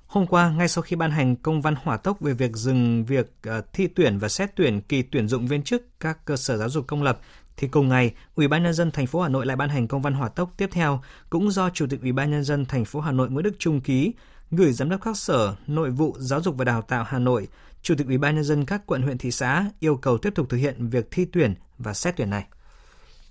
Hôm 0.07 0.27
qua, 0.27 0.49
ngay 0.49 0.67
sau 0.67 0.81
khi 0.81 0.95
ban 0.95 1.11
hành 1.11 1.35
công 1.35 1.61
văn 1.61 1.75
hỏa 1.83 1.97
tốc 1.97 2.19
về 2.19 2.33
việc 2.33 2.55
dừng 2.55 3.05
việc 3.05 3.31
ờ, 3.43 3.61
thi 3.73 3.87
tuyển 3.87 4.17
và 4.17 4.29
xét 4.29 4.55
tuyển 4.55 4.81
kỳ 4.81 5.01
tuyển 5.01 5.27
dụng 5.27 5.47
viên 5.47 5.63
chức 5.63 5.99
các 5.99 6.25
cơ 6.25 6.37
sở 6.37 6.57
giáo 6.57 6.69
dục 6.69 6.87
công 6.87 7.03
lập 7.03 7.19
thì 7.57 7.67
cùng 7.67 7.89
ngày, 7.89 8.13
Ủy 8.35 8.47
ban 8.47 8.63
nhân 8.63 8.73
dân 8.73 8.91
thành 8.91 9.07
phố 9.07 9.21
Hà 9.21 9.29
Nội 9.29 9.45
lại 9.45 9.55
ban 9.55 9.69
hành 9.69 9.87
công 9.87 10.01
văn 10.01 10.13
hỏa 10.13 10.29
tốc 10.29 10.53
tiếp 10.57 10.69
theo 10.71 11.01
cũng 11.29 11.51
do 11.51 11.69
Chủ 11.69 11.85
tịch 11.89 12.01
Ủy 12.01 12.11
ban 12.11 12.31
nhân 12.31 12.43
dân 12.43 12.65
thành 12.65 12.85
phố 12.85 12.99
Hà 12.99 13.11
Nội 13.11 13.29
Nguyễn 13.29 13.43
Đức 13.43 13.55
Trung 13.59 13.81
ký 13.81 14.13
gửi 14.51 14.71
giám 14.71 14.89
đốc 14.89 15.01
các 15.01 15.17
sở 15.17 15.55
Nội 15.67 15.89
vụ 15.89 16.15
Giáo 16.19 16.41
dục 16.41 16.55
và 16.57 16.65
Đào 16.65 16.81
tạo 16.81 17.03
Hà 17.07 17.19
Nội, 17.19 17.47
Chủ 17.81 17.95
tịch 17.97 18.07
Ủy 18.07 18.17
ban 18.17 18.35
nhân 18.35 18.43
dân 18.43 18.65
các 18.65 18.81
quận 18.85 19.01
huyện 19.01 19.17
thị 19.17 19.31
xã 19.31 19.65
yêu 19.79 19.95
cầu 19.95 20.17
tiếp 20.17 20.35
tục 20.35 20.49
thực 20.49 20.57
hiện 20.57 20.89
việc 20.89 21.07
thi 21.11 21.25
tuyển 21.25 21.55
và 21.77 21.93
xét 21.93 22.17
tuyển 22.17 22.29
này. 22.29 22.45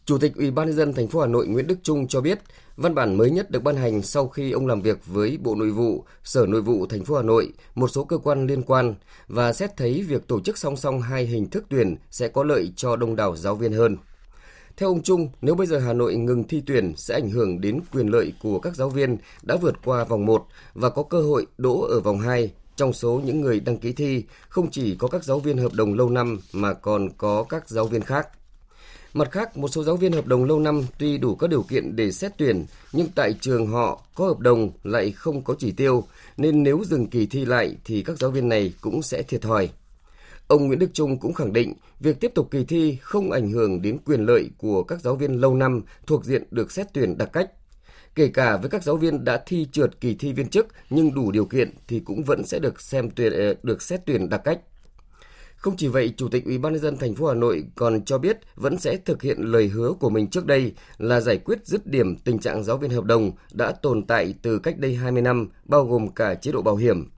Chủ 0.04 0.18
tịch 0.18 0.34
Ủy 0.36 0.50
ban 0.50 0.66
nhân 0.66 0.76
dân 0.76 0.92
thành 0.94 1.08
phố 1.08 1.20
Hà 1.20 1.26
Nội 1.26 1.46
Nguyễn 1.46 1.66
Đức 1.66 1.78
Trung 1.82 2.08
cho 2.08 2.20
biết, 2.20 2.38
văn 2.76 2.94
bản 2.94 3.16
mới 3.16 3.30
nhất 3.30 3.50
được 3.50 3.62
ban 3.62 3.76
hành 3.76 4.02
sau 4.02 4.28
khi 4.28 4.50
ông 4.50 4.66
làm 4.66 4.82
việc 4.82 5.06
với 5.06 5.38
Bộ 5.42 5.54
Nội 5.54 5.70
vụ, 5.70 6.04
Sở 6.24 6.46
Nội 6.46 6.62
vụ 6.62 6.86
thành 6.86 7.04
phố 7.04 7.16
Hà 7.16 7.22
Nội, 7.22 7.52
một 7.74 7.88
số 7.88 8.04
cơ 8.04 8.18
quan 8.18 8.46
liên 8.46 8.62
quan 8.62 8.94
và 9.28 9.52
xét 9.52 9.76
thấy 9.76 10.04
việc 10.08 10.28
tổ 10.28 10.40
chức 10.40 10.58
song 10.58 10.76
song 10.76 11.00
hai 11.00 11.26
hình 11.26 11.50
thức 11.50 11.64
tuyển 11.68 11.96
sẽ 12.10 12.28
có 12.28 12.44
lợi 12.44 12.72
cho 12.76 12.96
đông 12.96 13.16
đảo 13.16 13.36
giáo 13.36 13.54
viên 13.54 13.72
hơn. 13.72 13.96
Theo 14.76 14.88
ông 14.88 15.02
Trung, 15.02 15.28
nếu 15.40 15.54
bây 15.54 15.66
giờ 15.66 15.78
Hà 15.78 15.92
Nội 15.92 16.14
ngừng 16.14 16.44
thi 16.44 16.62
tuyển 16.66 16.92
sẽ 16.96 17.14
ảnh 17.14 17.30
hưởng 17.30 17.60
đến 17.60 17.80
quyền 17.92 18.06
lợi 18.06 18.32
của 18.42 18.58
các 18.58 18.76
giáo 18.76 18.88
viên 18.88 19.16
đã 19.42 19.56
vượt 19.56 19.74
qua 19.84 20.04
vòng 20.04 20.26
1 20.26 20.46
và 20.74 20.90
có 20.90 21.02
cơ 21.02 21.20
hội 21.20 21.46
đỗ 21.58 21.80
ở 21.80 22.00
vòng 22.00 22.18
2. 22.18 22.50
Trong 22.76 22.92
số 22.92 23.20
những 23.24 23.40
người 23.40 23.60
đăng 23.60 23.78
ký 23.78 23.92
thi, 23.92 24.24
không 24.48 24.70
chỉ 24.70 24.96
có 24.96 25.08
các 25.08 25.24
giáo 25.24 25.38
viên 25.38 25.58
hợp 25.58 25.72
đồng 25.74 25.94
lâu 25.94 26.10
năm 26.10 26.40
mà 26.52 26.72
còn 26.72 27.10
có 27.16 27.44
các 27.48 27.68
giáo 27.68 27.84
viên 27.84 28.02
khác. 28.02 28.28
Mặt 29.14 29.30
khác, 29.30 29.56
một 29.56 29.68
số 29.68 29.84
giáo 29.84 29.96
viên 29.96 30.12
hợp 30.12 30.26
đồng 30.26 30.44
lâu 30.44 30.58
năm 30.58 30.82
tuy 30.98 31.18
đủ 31.18 31.34
các 31.34 31.50
điều 31.50 31.62
kiện 31.62 31.96
để 31.96 32.12
xét 32.12 32.32
tuyển, 32.38 32.66
nhưng 32.92 33.08
tại 33.14 33.34
trường 33.40 33.66
họ 33.66 34.02
có 34.14 34.26
hợp 34.26 34.38
đồng 34.38 34.70
lại 34.82 35.12
không 35.12 35.42
có 35.42 35.54
chỉ 35.58 35.72
tiêu, 35.72 36.04
nên 36.36 36.62
nếu 36.62 36.82
dừng 36.86 37.06
kỳ 37.06 37.26
thi 37.26 37.44
lại 37.44 37.76
thì 37.84 38.02
các 38.02 38.18
giáo 38.18 38.30
viên 38.30 38.48
này 38.48 38.72
cũng 38.80 39.02
sẽ 39.02 39.22
thiệt 39.22 39.42
thòi. 39.42 39.70
Ông 40.52 40.66
Nguyễn 40.66 40.78
Đức 40.78 40.90
Trung 40.92 41.18
cũng 41.18 41.32
khẳng 41.32 41.52
định 41.52 41.75
việc 42.00 42.21
tiếp 42.21 42.32
tục 42.35 42.49
kỳ 42.50 42.64
thi 42.64 42.99
không 43.00 43.30
ảnh 43.30 43.50
hưởng 43.50 43.82
đến 43.82 43.99
quyền 44.04 44.26
lợi 44.26 44.50
của 44.59 44.82
các 44.82 45.00
giáo 45.00 45.16
viên 45.16 45.40
lâu 45.40 45.54
năm 45.54 45.82
thuộc 46.06 46.25
diện 46.25 46.44
được 46.50 46.73
xét 46.73 46.87
tuyển 46.94 47.18
đặc 47.18 47.30
cách. 47.32 47.50
Kể 48.14 48.28
cả 48.28 48.56
với 48.56 48.71
các 48.71 48.82
giáo 48.82 48.97
viên 48.97 49.25
đã 49.25 49.42
thi 49.47 49.66
trượt 49.73 50.00
kỳ 50.00 50.14
thi 50.14 50.32
viên 50.32 50.49
chức 50.49 50.66
nhưng 50.90 51.14
đủ 51.14 51.30
điều 51.30 51.44
kiện 51.44 51.75
thì 51.88 52.00
cũng 52.00 52.23
vẫn 52.25 52.44
sẽ 52.44 52.59
được 52.59 52.80
xem 52.80 53.11
tuyển 53.11 53.32
ờ, 53.32 53.54
được 53.62 53.82
xét 53.82 54.00
tuyển 54.06 54.28
đặc 54.28 54.40
cách. 54.44 54.61
Không 55.56 55.76
chỉ 55.76 55.88
vậy, 55.88 56.14
Chủ 56.16 56.28
tịch 56.28 56.44
Ủy 56.44 56.59
ban 56.59 56.73
nhân 56.73 56.82
dân 56.82 56.97
thành 56.97 57.14
phố 57.14 57.26
Hà 57.26 57.35
Nội 57.35 57.64
còn 57.75 58.04
cho 58.04 58.18
biết 58.18 58.38
vẫn 58.54 58.78
sẽ 58.78 58.97
thực 58.97 59.23
hiện 59.23 59.38
lời 59.40 59.68
hứa 59.68 59.92
của 60.00 60.11
mình 60.11 60.30
trước 60.30 60.47
đây 60.47 60.73
là 60.99 61.21
giải 61.21 61.38
quyết 61.38 61.66
dứt 61.66 61.87
điểm 61.87 62.16
tình 62.16 62.38
trạng 62.38 62.64
giáo 62.64 62.76
viên 62.76 62.90
hợp 62.90 63.04
đồng 63.04 63.30
đã 63.52 63.73
tồn 63.73 64.06
tại 64.06 64.35
từ 64.42 64.59
cách 64.59 64.78
đây 64.78 64.94
20 64.94 65.23
năm, 65.23 65.49
bao 65.64 65.85
gồm 65.85 66.09
cả 66.09 66.35
chế 66.35 66.52
độ 66.52 66.62
bảo 66.62 66.76
hiểm. 66.76 67.11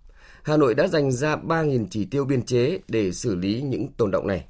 Hà 0.44 0.56
Nội 0.56 0.74
đã 0.74 0.86
dành 0.86 1.12
ra 1.12 1.36
3.000 1.36 1.86
chỉ 1.90 2.04
tiêu 2.04 2.24
biên 2.24 2.42
chế 2.42 2.78
để 2.88 3.12
xử 3.12 3.34
lý 3.34 3.62
những 3.62 3.88
tồn 3.96 4.10
động 4.10 4.26
này. 4.26 4.44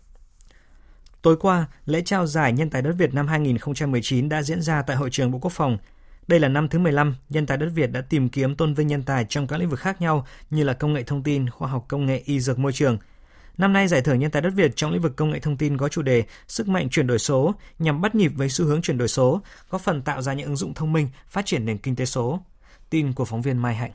Tối 1.23 1.37
qua, 1.37 1.67
lễ 1.87 2.03
trao 2.05 2.27
giải 2.27 2.53
Nhân 2.53 2.71
tài 2.71 2.83
đất 2.83 2.93
Việt 2.99 3.15
năm 3.15 3.27
2019 3.27 4.29
đã 4.29 4.43
diễn 4.43 4.63
ra 4.63 4.83
tại 4.83 4.97
Hội 4.97 5.11
trường 5.11 5.31
Bộ 5.31 5.39
Quốc 5.39 5.53
phòng. 5.53 5.79
Đây 6.27 6.41
là 6.41 6.49
năm 6.49 6.69
thứ 6.69 6.79
15, 6.79 7.15
Nhân 7.29 7.47
tài 7.47 7.59
đất 7.59 7.69
Việt 7.75 7.87
đã 7.87 8.01
tìm 8.01 8.29
kiếm 8.29 8.57
tôn 8.57 8.75
vinh 8.75 8.87
nhân 8.87 9.03
tài 9.03 9.27
trong 9.29 9.47
các 9.47 9.57
lĩnh 9.57 9.69
vực 9.69 9.81
khác 9.81 10.01
nhau 10.01 10.27
như 10.51 10.65
là 10.65 10.73
công 10.73 10.93
nghệ 10.93 11.03
thông 11.03 11.23
tin, 11.23 11.51
khoa 11.51 11.69
học 11.69 11.85
công 11.89 12.07
nghệ, 12.07 12.23
y 12.25 12.41
dược 12.41 12.59
môi 12.59 12.73
trường– 12.73 12.99
Năm 13.59 13.73
nay, 13.73 13.89
Giải 13.89 14.03
thưởng 14.03 14.19
Nhân 14.19 14.31
tài 14.31 14.43
đất 14.43 14.53
Việt 14.57 14.77
trong 14.77 14.93
lĩnh 14.93 15.03
vực 15.03 15.17
công 15.17 15.31
nghệ 15.31 15.39
thông 15.39 15.57
tin 15.57 15.77
có 15.77 15.89
chủ 15.89 16.03
đề 16.03 16.25
Sức 16.49 16.69
mạnh 16.69 16.89
chuyển 16.91 17.07
đổi 17.07 17.19
số 17.19 17.55
nhằm 17.79 18.01
bắt 18.01 18.15
nhịp 18.15 18.33
với 18.37 18.49
xu 18.49 18.65
hướng 18.65 18.83
chuyển 18.83 18.99
đổi 18.99 19.09
số, 19.09 19.43
góp 19.71 19.81
phần 19.81 20.03
tạo 20.03 20.23
ra 20.23 20.33
những 20.33 20.47
ứng 20.47 20.57
dụng 20.57 20.75
thông 20.75 20.93
minh, 20.93 21.09
phát 21.29 21.47
triển 21.47 21.65
nền 21.65 21.79
kinh 21.79 21.97
tế 21.97 22.05
số. 22.05 22.41
Tin 22.91 23.13
của 23.13 23.25
phóng 23.25 23.43
viên 23.43 23.59
Mai 23.59 23.75
Hạnh. 23.75 23.93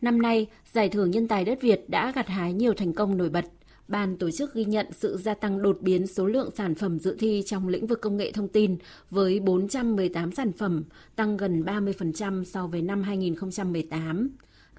Năm 0.00 0.22
nay, 0.22 0.46
Giải 0.72 0.88
thưởng 0.88 1.10
Nhân 1.10 1.28
tài 1.28 1.44
đất 1.44 1.60
Việt 1.60 1.90
đã 1.90 2.12
gặt 2.14 2.28
hái 2.28 2.52
nhiều 2.52 2.74
thành 2.74 2.92
công 2.92 3.16
nổi 3.16 3.28
bật. 3.30 3.44
Ban 3.88 4.16
tổ 4.16 4.30
chức 4.30 4.54
ghi 4.54 4.64
nhận 4.64 4.86
sự 4.92 5.16
gia 5.16 5.34
tăng 5.34 5.62
đột 5.62 5.78
biến 5.80 6.06
số 6.06 6.26
lượng 6.26 6.50
sản 6.56 6.74
phẩm 6.74 6.98
dự 6.98 7.16
thi 7.18 7.42
trong 7.46 7.68
lĩnh 7.68 7.86
vực 7.86 8.00
công 8.00 8.16
nghệ 8.16 8.32
thông 8.32 8.48
tin 8.48 8.76
với 9.10 9.40
418 9.40 10.32
sản 10.32 10.52
phẩm, 10.52 10.84
tăng 11.16 11.36
gần 11.36 11.62
30% 11.62 12.44
so 12.44 12.66
với 12.66 12.82
năm 12.82 13.02
2018. 13.02 14.30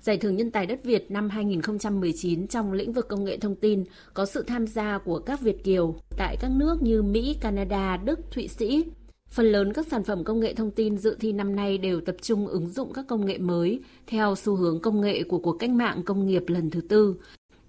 Giải 0.02 0.18
thưởng 0.18 0.36
Nhân 0.36 0.52
tài 0.52 0.66
đất 0.66 0.84
Việt 0.84 1.12
năm 1.12 1.30
2019 1.30 2.48
trong 2.48 2.74
lĩnh 2.74 2.94
vực 2.94 3.08
công 3.08 3.24
nghệ 3.24 3.38
thông 3.38 3.56
tin 3.56 3.84
có 4.14 4.26
sự 4.26 4.44
tham 4.44 4.68
gia 4.68 4.98
của 4.98 5.20
các 5.20 5.42
Việt 5.42 5.64
Kiều 5.64 5.96
tại 6.18 6.38
các 6.42 6.52
nước 6.52 6.78
như 6.82 7.02
Mỹ, 7.02 7.38
Canada, 7.42 7.98
Đức, 7.98 8.20
Thụy 8.32 8.48
Sĩ. 8.48 8.86
Phần 9.32 9.46
lớn 9.46 9.74
các 9.74 9.88
sản 9.88 10.04
phẩm 10.04 10.24
công 10.24 10.40
nghệ 10.40 10.54
thông 10.54 10.72
tin 10.72 10.98
dự 10.98 11.18
thi 11.20 11.34
năm 11.34 11.56
nay 11.56 11.78
đều 11.78 12.02
tập 12.02 12.16
trung 12.22 12.48
ứng 12.48 12.70
dụng 12.70 12.94
các 12.94 13.06
công 13.08 13.26
nghệ 13.26 13.38
mới 13.38 13.80
theo 14.08 14.36
xu 14.36 14.56
hướng 14.56 14.80
công 14.80 15.02
nghệ 15.02 15.24
của 15.24 15.38
cuộc 15.40 15.54
cách 15.60 15.70
mạng 15.70 16.02
công 16.06 16.26
nghiệp 16.26 16.44
lần 16.48 16.70
thứ 16.70 16.82
tư. 16.82 17.16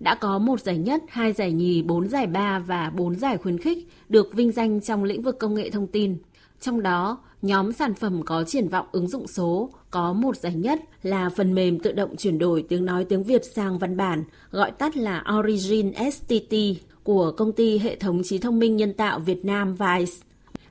Đã 0.01 0.15
có 0.15 0.39
một 0.39 0.61
giải 0.61 0.79
nhất, 0.79 1.03
hai 1.09 1.33
giải 1.33 1.53
nhì, 1.53 1.83
bốn 1.83 2.09
giải 2.09 2.27
ba 2.27 2.59
và 2.59 2.91
bốn 2.91 3.15
giải 3.15 3.37
khuyến 3.39 3.59
khích 3.59 3.89
được 4.09 4.35
vinh 4.35 4.53
danh 4.53 4.81
trong 4.81 5.05
lĩnh 5.05 5.23
vực 5.23 5.39
công 5.39 5.55
nghệ 5.55 5.71
thông 5.71 5.87
tin. 5.87 6.17
Trong 6.61 6.83
đó, 6.83 7.19
nhóm 7.43 7.73
sản 7.73 7.95
phẩm 7.95 8.23
có 8.23 8.45
triển 8.45 8.69
vọng 8.69 8.87
ứng 8.93 9.09
dụng 9.09 9.27
số 9.27 9.71
có 9.91 10.13
một 10.13 10.37
giải 10.37 10.55
nhất 10.55 10.81
là 11.03 11.29
phần 11.29 11.55
mềm 11.55 11.79
tự 11.79 11.93
động 11.93 12.17
chuyển 12.17 12.39
đổi 12.39 12.65
tiếng 12.69 12.85
nói 12.85 13.05
tiếng 13.05 13.25
Việt 13.25 13.45
sang 13.45 13.79
văn 13.79 13.97
bản, 13.97 14.25
gọi 14.51 14.71
tắt 14.71 14.97
là 14.97 15.25
Origin 15.39 15.93
STT 16.13 16.55
của 17.03 17.33
công 17.37 17.53
ty 17.53 17.79
hệ 17.79 17.97
thống 17.97 18.23
trí 18.25 18.39
thông 18.39 18.59
minh 18.59 18.77
nhân 18.77 18.93
tạo 18.93 19.19
Việt 19.19 19.45
Nam 19.45 19.75
VICE. 19.75 20.30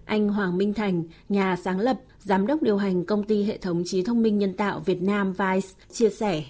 Anh 0.09 0.29
Hoàng 0.29 0.57
Minh 0.57 0.73
Thành, 0.73 1.03
nhà 1.29 1.55
sáng 1.63 1.79
lập, 1.79 1.97
giám 2.19 2.47
đốc 2.47 2.61
điều 2.61 2.77
hành 2.77 3.05
công 3.05 3.23
ty 3.23 3.43
hệ 3.43 3.57
thống 3.57 3.83
trí 3.85 4.03
thông 4.03 4.21
minh 4.21 4.37
nhân 4.37 4.53
tạo 4.53 4.79
Việt 4.79 5.01
Nam 5.01 5.33
VICE 5.33 5.69
chia 5.91 6.09
sẻ. 6.09 6.43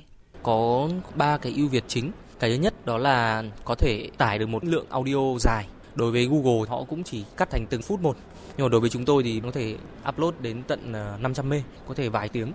Có 0.44 0.90
ba 1.16 1.38
cái 1.38 1.54
ưu 1.56 1.68
việt 1.68 1.84
chính. 1.88 2.12
Cái 2.40 2.50
thứ 2.50 2.56
nhất 2.62 2.86
đó 2.86 2.98
là 2.98 3.44
có 3.66 3.76
thể 3.76 4.10
tải 4.18 4.40
được 4.40 4.50
một 4.50 4.66
lượng 4.66 4.86
audio 4.90 5.38
dài. 5.40 5.68
Đối 5.96 6.12
với 6.12 6.26
Google 6.26 6.70
họ 6.70 6.84
cũng 6.84 7.04
chỉ 7.04 7.24
cắt 7.38 7.50
thành 7.52 7.66
từng 7.70 7.82
phút 7.82 8.02
một 8.02 8.18
nhưng 8.58 8.66
mà 8.66 8.70
đối 8.70 8.82
với 8.82 8.90
chúng 8.90 9.06
tôi 9.06 9.24
thì 9.24 9.42
có 9.44 9.52
thể 9.52 9.76
upload 10.10 10.34
đến 10.42 10.64
tận 10.68 10.92
500 11.20 11.50
ờ, 11.50 11.58
m 11.58 11.62
có 11.88 11.94
thể 11.94 12.10
vài 12.10 12.30
tiếng 12.30 12.52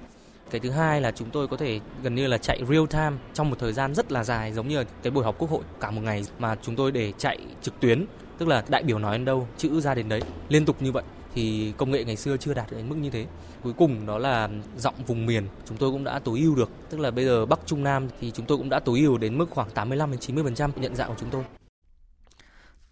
cái 0.51 0.61
thứ 0.61 0.71
hai 0.71 1.01
là 1.01 1.11
chúng 1.11 1.31
tôi 1.31 1.49
có 1.49 1.57
thể 1.57 1.81
gần 2.03 2.15
như 2.15 2.27
là 2.27 2.39
chạy 2.39 2.61
real 2.69 2.85
time 2.91 3.17
trong 3.35 3.51
một 3.51 3.57
thời 3.59 3.73
gian 3.73 3.95
rất 3.95 4.13
là 4.13 4.25
dài, 4.25 4.53
giống 4.53 4.69
như 4.69 4.85
cái 5.03 5.11
buổi 5.11 5.25
họp 5.25 5.39
quốc 5.39 5.51
hội 5.51 5.63
cả 5.81 5.91
một 5.91 6.01
ngày 6.05 6.25
mà 6.39 6.57
chúng 6.63 6.77
tôi 6.77 6.93
để 6.93 7.13
chạy 7.19 7.39
trực 7.63 7.81
tuyến, 7.81 8.07
tức 8.39 8.49
là 8.49 8.65
đại 8.69 8.83
biểu 8.83 8.99
nói 8.99 9.19
đến 9.19 9.25
đâu, 9.25 9.49
chữ 9.57 9.81
ra 9.81 9.95
đến 9.95 10.09
đấy, 10.09 10.23
liên 10.49 10.65
tục 10.65 10.83
như 10.83 10.93
vậy. 10.93 11.05
Thì 11.35 11.73
công 11.77 11.91
nghệ 11.91 12.05
ngày 12.05 12.17
xưa 12.17 12.37
chưa 12.37 12.55
đạt 12.55 12.71
đến 12.71 12.89
mức 12.89 12.97
như 12.97 13.11
thế. 13.11 13.27
Cuối 13.63 13.73
cùng 13.73 14.07
đó 14.07 14.19
là 14.19 14.49
giọng 14.77 14.95
vùng 15.07 15.27
miền, 15.27 15.49
chúng 15.69 15.77
tôi 15.77 15.91
cũng 15.91 16.05
đã 16.05 16.19
tối 16.19 16.41
ưu 16.41 16.55
được. 16.55 16.71
Tức 16.91 17.01
là 17.01 17.11
bây 17.11 17.25
giờ 17.25 17.47
bắc 17.47 17.61
trung 17.67 17.85
nam 17.85 18.09
thì 18.21 18.31
chúng 18.31 18.47
tôi 18.47 18.59
cũng 18.59 18.69
đã 18.69 18.81
tối 18.81 19.01
ưu 19.01 19.19
đến 19.19 19.39
mức 19.39 19.51
khoảng 19.51 19.71
85 19.71 20.11
đến 20.11 20.21
90 20.21 20.45
phần 20.45 20.55
trăm 20.55 20.71
nhận 20.77 20.97
dạng 20.97 21.09
của 21.09 21.17
chúng 21.21 21.31
tôi. 21.31 21.45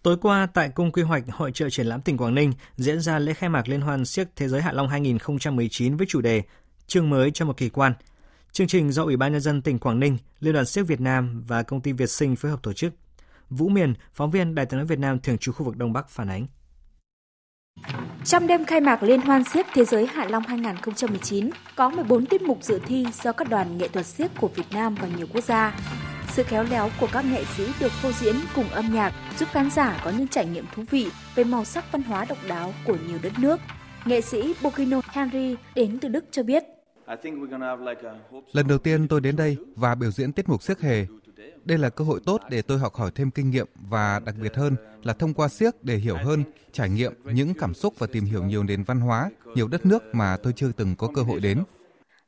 Tối 0.03 0.17
qua 0.21 0.47
tại 0.53 0.69
Cung 0.69 0.91
Quy 0.91 1.01
hoạch 1.01 1.23
Hội 1.29 1.51
trợ 1.51 1.69
triển 1.69 1.85
lãm 1.85 2.01
tỉnh 2.01 2.17
Quảng 2.17 2.35
Ninh 2.35 2.53
diễn 2.75 3.01
ra 3.01 3.19
lễ 3.19 3.33
khai 3.33 3.49
mạc 3.49 3.69
Liên 3.69 3.81
hoan 3.81 4.05
siếc 4.05 4.27
Thế 4.35 4.47
giới 4.47 4.61
Hạ 4.61 4.71
Long 4.71 4.87
2019 4.87 5.97
với 5.97 6.07
chủ 6.09 6.21
đề 6.21 6.41
Chương 6.87 7.09
mới 7.09 7.31
cho 7.31 7.45
một 7.45 7.57
kỳ 7.57 7.69
quan. 7.69 7.93
Chương 8.51 8.67
trình 8.67 8.91
do 8.91 9.03
Ủy 9.03 9.17
ban 9.17 9.31
nhân 9.31 9.41
dân 9.41 9.61
tỉnh 9.61 9.79
Quảng 9.79 9.99
Ninh, 9.99 10.17
Liên 10.39 10.53
đoàn 10.53 10.65
siếc 10.65 10.87
Việt 10.87 11.01
Nam 11.01 11.43
và 11.47 11.63
công 11.63 11.81
ty 11.81 11.91
Việt 11.91 12.09
Sinh 12.09 12.35
phối 12.35 12.51
hợp 12.51 12.63
tổ 12.63 12.73
chức. 12.73 12.93
Vũ 13.49 13.69
Miền, 13.69 13.93
phóng 14.13 14.31
viên 14.31 14.55
Đài 14.55 14.65
tiếng 14.65 14.77
nói 14.77 14.87
Việt 14.87 14.99
Nam 14.99 15.19
thường 15.19 15.37
trú 15.37 15.51
khu 15.51 15.65
vực 15.65 15.77
Đông 15.77 15.93
Bắc 15.93 16.09
phản 16.09 16.29
ánh. 16.29 16.47
Trong 18.25 18.47
đêm 18.47 18.65
khai 18.65 18.81
mạc 18.81 19.03
Liên 19.03 19.21
hoan 19.21 19.43
siếc 19.43 19.65
Thế 19.73 19.85
giới 19.85 20.07
Hạ 20.07 20.25
Long 20.29 20.43
2019, 20.43 21.49
có 21.75 21.89
14 21.89 22.25
tiết 22.25 22.41
mục 22.41 22.63
dự 22.63 22.79
thi 22.85 23.05
do 23.23 23.31
các 23.31 23.49
đoàn 23.49 23.77
nghệ 23.77 23.87
thuật 23.87 24.05
siếc 24.05 24.31
của 24.39 24.47
Việt 24.47 24.71
Nam 24.71 24.95
và 24.95 25.07
nhiều 25.17 25.27
quốc 25.33 25.43
gia. 25.43 25.79
Sự 26.31 26.43
khéo 26.43 26.63
léo 26.63 26.89
của 26.99 27.07
các 27.11 27.25
nghệ 27.25 27.43
sĩ 27.57 27.63
được 27.79 27.91
phô 27.91 28.11
diễn 28.11 28.35
cùng 28.55 28.69
âm 28.69 28.93
nhạc 28.93 29.13
giúp 29.39 29.49
khán 29.51 29.69
giả 29.69 30.01
có 30.03 30.11
những 30.17 30.27
trải 30.27 30.45
nghiệm 30.45 30.65
thú 30.75 30.83
vị 30.89 31.07
về 31.35 31.43
màu 31.43 31.65
sắc 31.65 31.91
văn 31.91 32.03
hóa 32.03 32.25
độc 32.25 32.37
đáo 32.47 32.73
của 32.87 32.97
nhiều 33.07 33.19
đất 33.21 33.33
nước. 33.39 33.59
Nghệ 34.05 34.21
sĩ 34.21 34.53
Bokino 34.61 35.01
Henry 35.09 35.55
đến 35.75 35.99
từ 35.99 36.09
Đức 36.09 36.25
cho 36.31 36.43
biết. 36.43 36.63
Lần 38.51 38.67
đầu 38.67 38.77
tiên 38.77 39.07
tôi 39.07 39.21
đến 39.21 39.35
đây 39.35 39.57
và 39.75 39.95
biểu 39.95 40.11
diễn 40.11 40.31
tiết 40.31 40.49
mục 40.49 40.63
siếc 40.63 40.81
hề. 40.81 41.05
Đây 41.65 41.77
là 41.77 41.89
cơ 41.89 42.05
hội 42.05 42.19
tốt 42.25 42.41
để 42.49 42.61
tôi 42.61 42.79
học 42.79 42.95
hỏi 42.95 43.11
thêm 43.15 43.31
kinh 43.31 43.49
nghiệm 43.49 43.67
và 43.89 44.19
đặc 44.25 44.35
biệt 44.41 44.55
hơn 44.55 44.75
là 45.03 45.13
thông 45.13 45.33
qua 45.33 45.47
siếc 45.47 45.83
để 45.83 45.95
hiểu 45.95 46.17
hơn, 46.23 46.43
trải 46.71 46.89
nghiệm 46.89 47.13
những 47.23 47.53
cảm 47.53 47.73
xúc 47.73 47.93
và 47.99 48.07
tìm 48.07 48.25
hiểu 48.25 48.43
nhiều 48.43 48.63
nền 48.63 48.83
văn 48.83 48.99
hóa, 48.99 49.29
nhiều 49.55 49.67
đất 49.67 49.85
nước 49.85 50.03
mà 50.11 50.37
tôi 50.43 50.53
chưa 50.55 50.71
từng 50.77 50.95
có 50.97 51.07
cơ 51.15 51.21
hội 51.21 51.39
đến. 51.39 51.63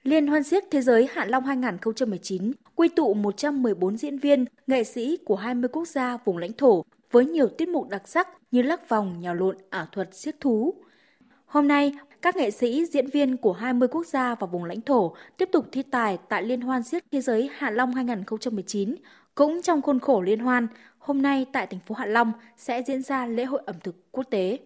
Liên 0.04 0.28
hoan 0.28 0.44
siếc 0.44 0.64
Thế 0.72 0.82
giới 0.82 1.08
Hạ 1.14 1.26
Long 1.26 1.46
2019 1.46 2.52
quy 2.76 2.88
tụ 2.96 3.14
114 3.14 3.98
diễn 3.98 4.20
viên, 4.20 4.46
nghệ 4.68 4.84
sĩ 4.84 5.18
của 5.26 5.36
20 5.36 5.70
quốc 5.74 5.88
gia 5.88 6.18
vùng 6.26 6.38
lãnh 6.38 6.54
thổ 6.54 6.86
với 7.12 7.26
nhiều 7.26 7.48
tiết 7.48 7.70
mục 7.70 7.90
đặc 7.90 8.08
sắc 8.08 8.28
như 8.52 8.62
lắc 8.62 8.90
vòng, 8.90 9.20
nhào 9.20 9.36
lộn, 9.36 9.58
ảo 9.70 9.86
thuật, 9.92 10.16
siếc 10.16 10.36
thú. 10.40 10.74
Hôm 11.46 11.68
nay, 11.68 11.94
các 12.26 12.36
nghệ 12.36 12.52
sĩ, 12.52 12.86
diễn 12.86 13.10
viên 13.10 13.38
của 13.38 13.54
20 13.54 13.88
quốc 13.88 14.06
gia 14.06 14.36
và 14.36 14.48
vùng 14.48 14.64
lãnh 14.64 14.82
thổ 14.82 15.16
tiếp 15.38 15.50
tục 15.52 15.66
thi 15.72 15.84
tài 15.92 16.18
tại 16.30 16.44
Liên 16.44 16.62
hoan 16.62 16.84
siếc 16.84 17.04
Thế 17.12 17.22
giới 17.22 17.50
Hạ 17.58 17.70
Long 17.70 17.94
2019. 17.94 18.96
Cũng 19.36 19.62
trong 19.64 19.82
khuôn 19.82 20.00
khổ 20.00 20.22
liên 20.22 20.40
hoan, 20.40 20.68
hôm 21.00 21.22
nay 21.22 21.46
tại 21.54 21.68
thành 21.68 21.80
phố 21.88 21.96
Hạ 21.96 22.06
Long 22.06 22.32
sẽ 22.58 22.84
diễn 22.88 23.02
ra 23.02 23.26
lễ 23.26 23.46
hội 23.46 23.62
ẩm 23.66 23.76
thực 23.84 24.12
quốc 24.12 24.24
tế. 24.30 24.60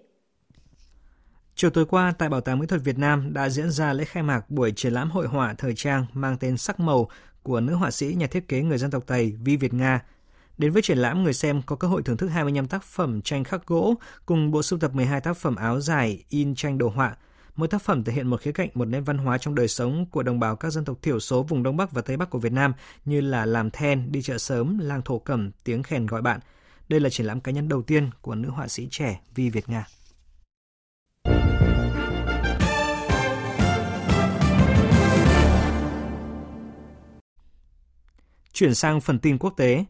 Chiều 1.55 1.69
tối 1.69 1.85
qua 1.85 2.13
tại 2.17 2.29
Bảo 2.29 2.41
tàng 2.41 2.59
Mỹ 2.59 2.67
thuật 2.67 2.81
Việt 2.83 2.97
Nam 2.97 3.33
đã 3.33 3.49
diễn 3.49 3.71
ra 3.71 3.93
lễ 3.93 4.05
khai 4.05 4.23
mạc 4.23 4.49
buổi 4.49 4.71
triển 4.71 4.93
lãm 4.93 5.11
hội 5.11 5.27
họa 5.27 5.53
thời 5.57 5.75
trang 5.75 6.05
mang 6.13 6.37
tên 6.39 6.57
Sắc 6.57 6.79
màu 6.79 7.09
của 7.43 7.59
nữ 7.59 7.73
họa 7.73 7.91
sĩ 7.91 8.13
nhà 8.17 8.27
thiết 8.27 8.47
kế 8.47 8.61
người 8.61 8.77
dân 8.77 8.91
tộc 8.91 9.03
Tây 9.07 9.35
Vi 9.43 9.57
Việt 9.57 9.73
Nga. 9.73 10.01
Đến 10.57 10.71
với 10.71 10.81
triển 10.81 10.97
lãm, 10.97 11.23
người 11.23 11.33
xem 11.33 11.61
có 11.65 11.75
cơ 11.75 11.87
hội 11.87 12.01
thưởng 12.03 12.17
thức 12.17 12.27
25 12.27 12.67
tác 12.67 12.83
phẩm 12.83 13.21
tranh 13.21 13.43
khắc 13.43 13.65
gỗ 13.65 13.95
cùng 14.25 14.51
bộ 14.51 14.63
sưu 14.63 14.79
tập 14.79 14.95
12 14.95 15.21
tác 15.21 15.37
phẩm 15.37 15.55
áo 15.55 15.79
dài 15.79 16.23
in 16.29 16.55
tranh 16.55 16.77
đồ 16.77 16.89
họa. 16.89 17.15
Mỗi 17.59 17.67
tác 17.67 17.81
phẩm 17.81 18.03
thể 18.03 18.13
hiện 18.13 18.27
một 18.27 18.41
khía 18.41 18.51
cạnh, 18.51 18.69
một 18.73 18.85
nét 18.85 18.99
văn 18.99 19.17
hóa 19.17 19.37
trong 19.37 19.55
đời 19.55 19.67
sống 19.67 20.05
của 20.11 20.23
đồng 20.23 20.39
bào 20.39 20.55
các 20.55 20.69
dân 20.69 20.85
tộc 20.85 20.97
thiểu 21.01 21.19
số 21.19 21.43
vùng 21.43 21.63
Đông 21.63 21.77
Bắc 21.77 21.91
và 21.91 22.01
Tây 22.01 22.17
Bắc 22.17 22.29
của 22.29 22.39
Việt 22.39 22.51
Nam 22.51 22.73
như 23.05 23.21
là 23.21 23.45
làm 23.45 23.71
then, 23.71 24.11
đi 24.11 24.21
chợ 24.21 24.37
sớm, 24.37 24.77
lang 24.77 25.01
thổ 25.05 25.19
cẩm, 25.19 25.51
tiếng 25.63 25.83
khen 25.83 26.05
gọi 26.05 26.21
bạn. 26.21 26.39
Đây 26.89 26.99
là 26.99 27.09
triển 27.09 27.25
lãm 27.25 27.41
cá 27.41 27.51
nhân 27.51 27.69
đầu 27.69 27.81
tiên 27.81 28.09
của 28.21 28.35
nữ 28.35 28.49
họa 28.49 28.67
sĩ 28.67 28.87
trẻ 28.91 29.19
Vi 29.35 29.49
Việt 29.49 29.69
Nga. 29.69 29.87
Chuyển 38.53 38.75
sang 38.75 39.01
phần 39.01 39.19
tin 39.19 39.37
quốc 39.37 39.53
tế. 39.57 39.85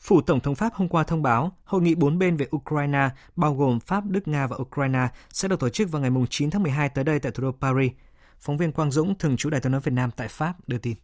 Phủ 0.00 0.20
Tổng 0.20 0.40
thống 0.40 0.54
Pháp 0.54 0.74
hôm 0.74 0.88
qua 0.88 1.04
thông 1.04 1.22
báo 1.22 1.52
hội 1.64 1.82
nghị 1.82 1.94
bốn 1.94 2.18
bên 2.18 2.36
về 2.36 2.46
Ukraine, 2.56 3.08
bao 3.36 3.54
gồm 3.54 3.80
Pháp, 3.80 4.04
Đức, 4.06 4.28
Nga 4.28 4.46
và 4.46 4.56
Ukraine, 4.60 5.08
sẽ 5.32 5.48
được 5.48 5.60
tổ 5.60 5.68
chức 5.68 5.90
vào 5.90 6.02
ngày 6.02 6.10
9 6.30 6.50
tháng 6.50 6.62
12 6.62 6.88
tới 6.88 7.04
đây 7.04 7.18
tại 7.18 7.32
thủ 7.32 7.42
đô 7.42 7.52
Paris. 7.60 7.92
Phóng 8.38 8.56
viên 8.56 8.72
Quang 8.72 8.90
Dũng, 8.90 9.14
thường 9.18 9.36
trú 9.36 9.50
Đài 9.50 9.60
tiếng 9.60 9.72
nói 9.72 9.80
Việt 9.84 9.92
Nam 9.92 10.10
tại 10.16 10.28
Pháp, 10.28 10.54
đưa 10.66 10.78
tin. 10.78 10.94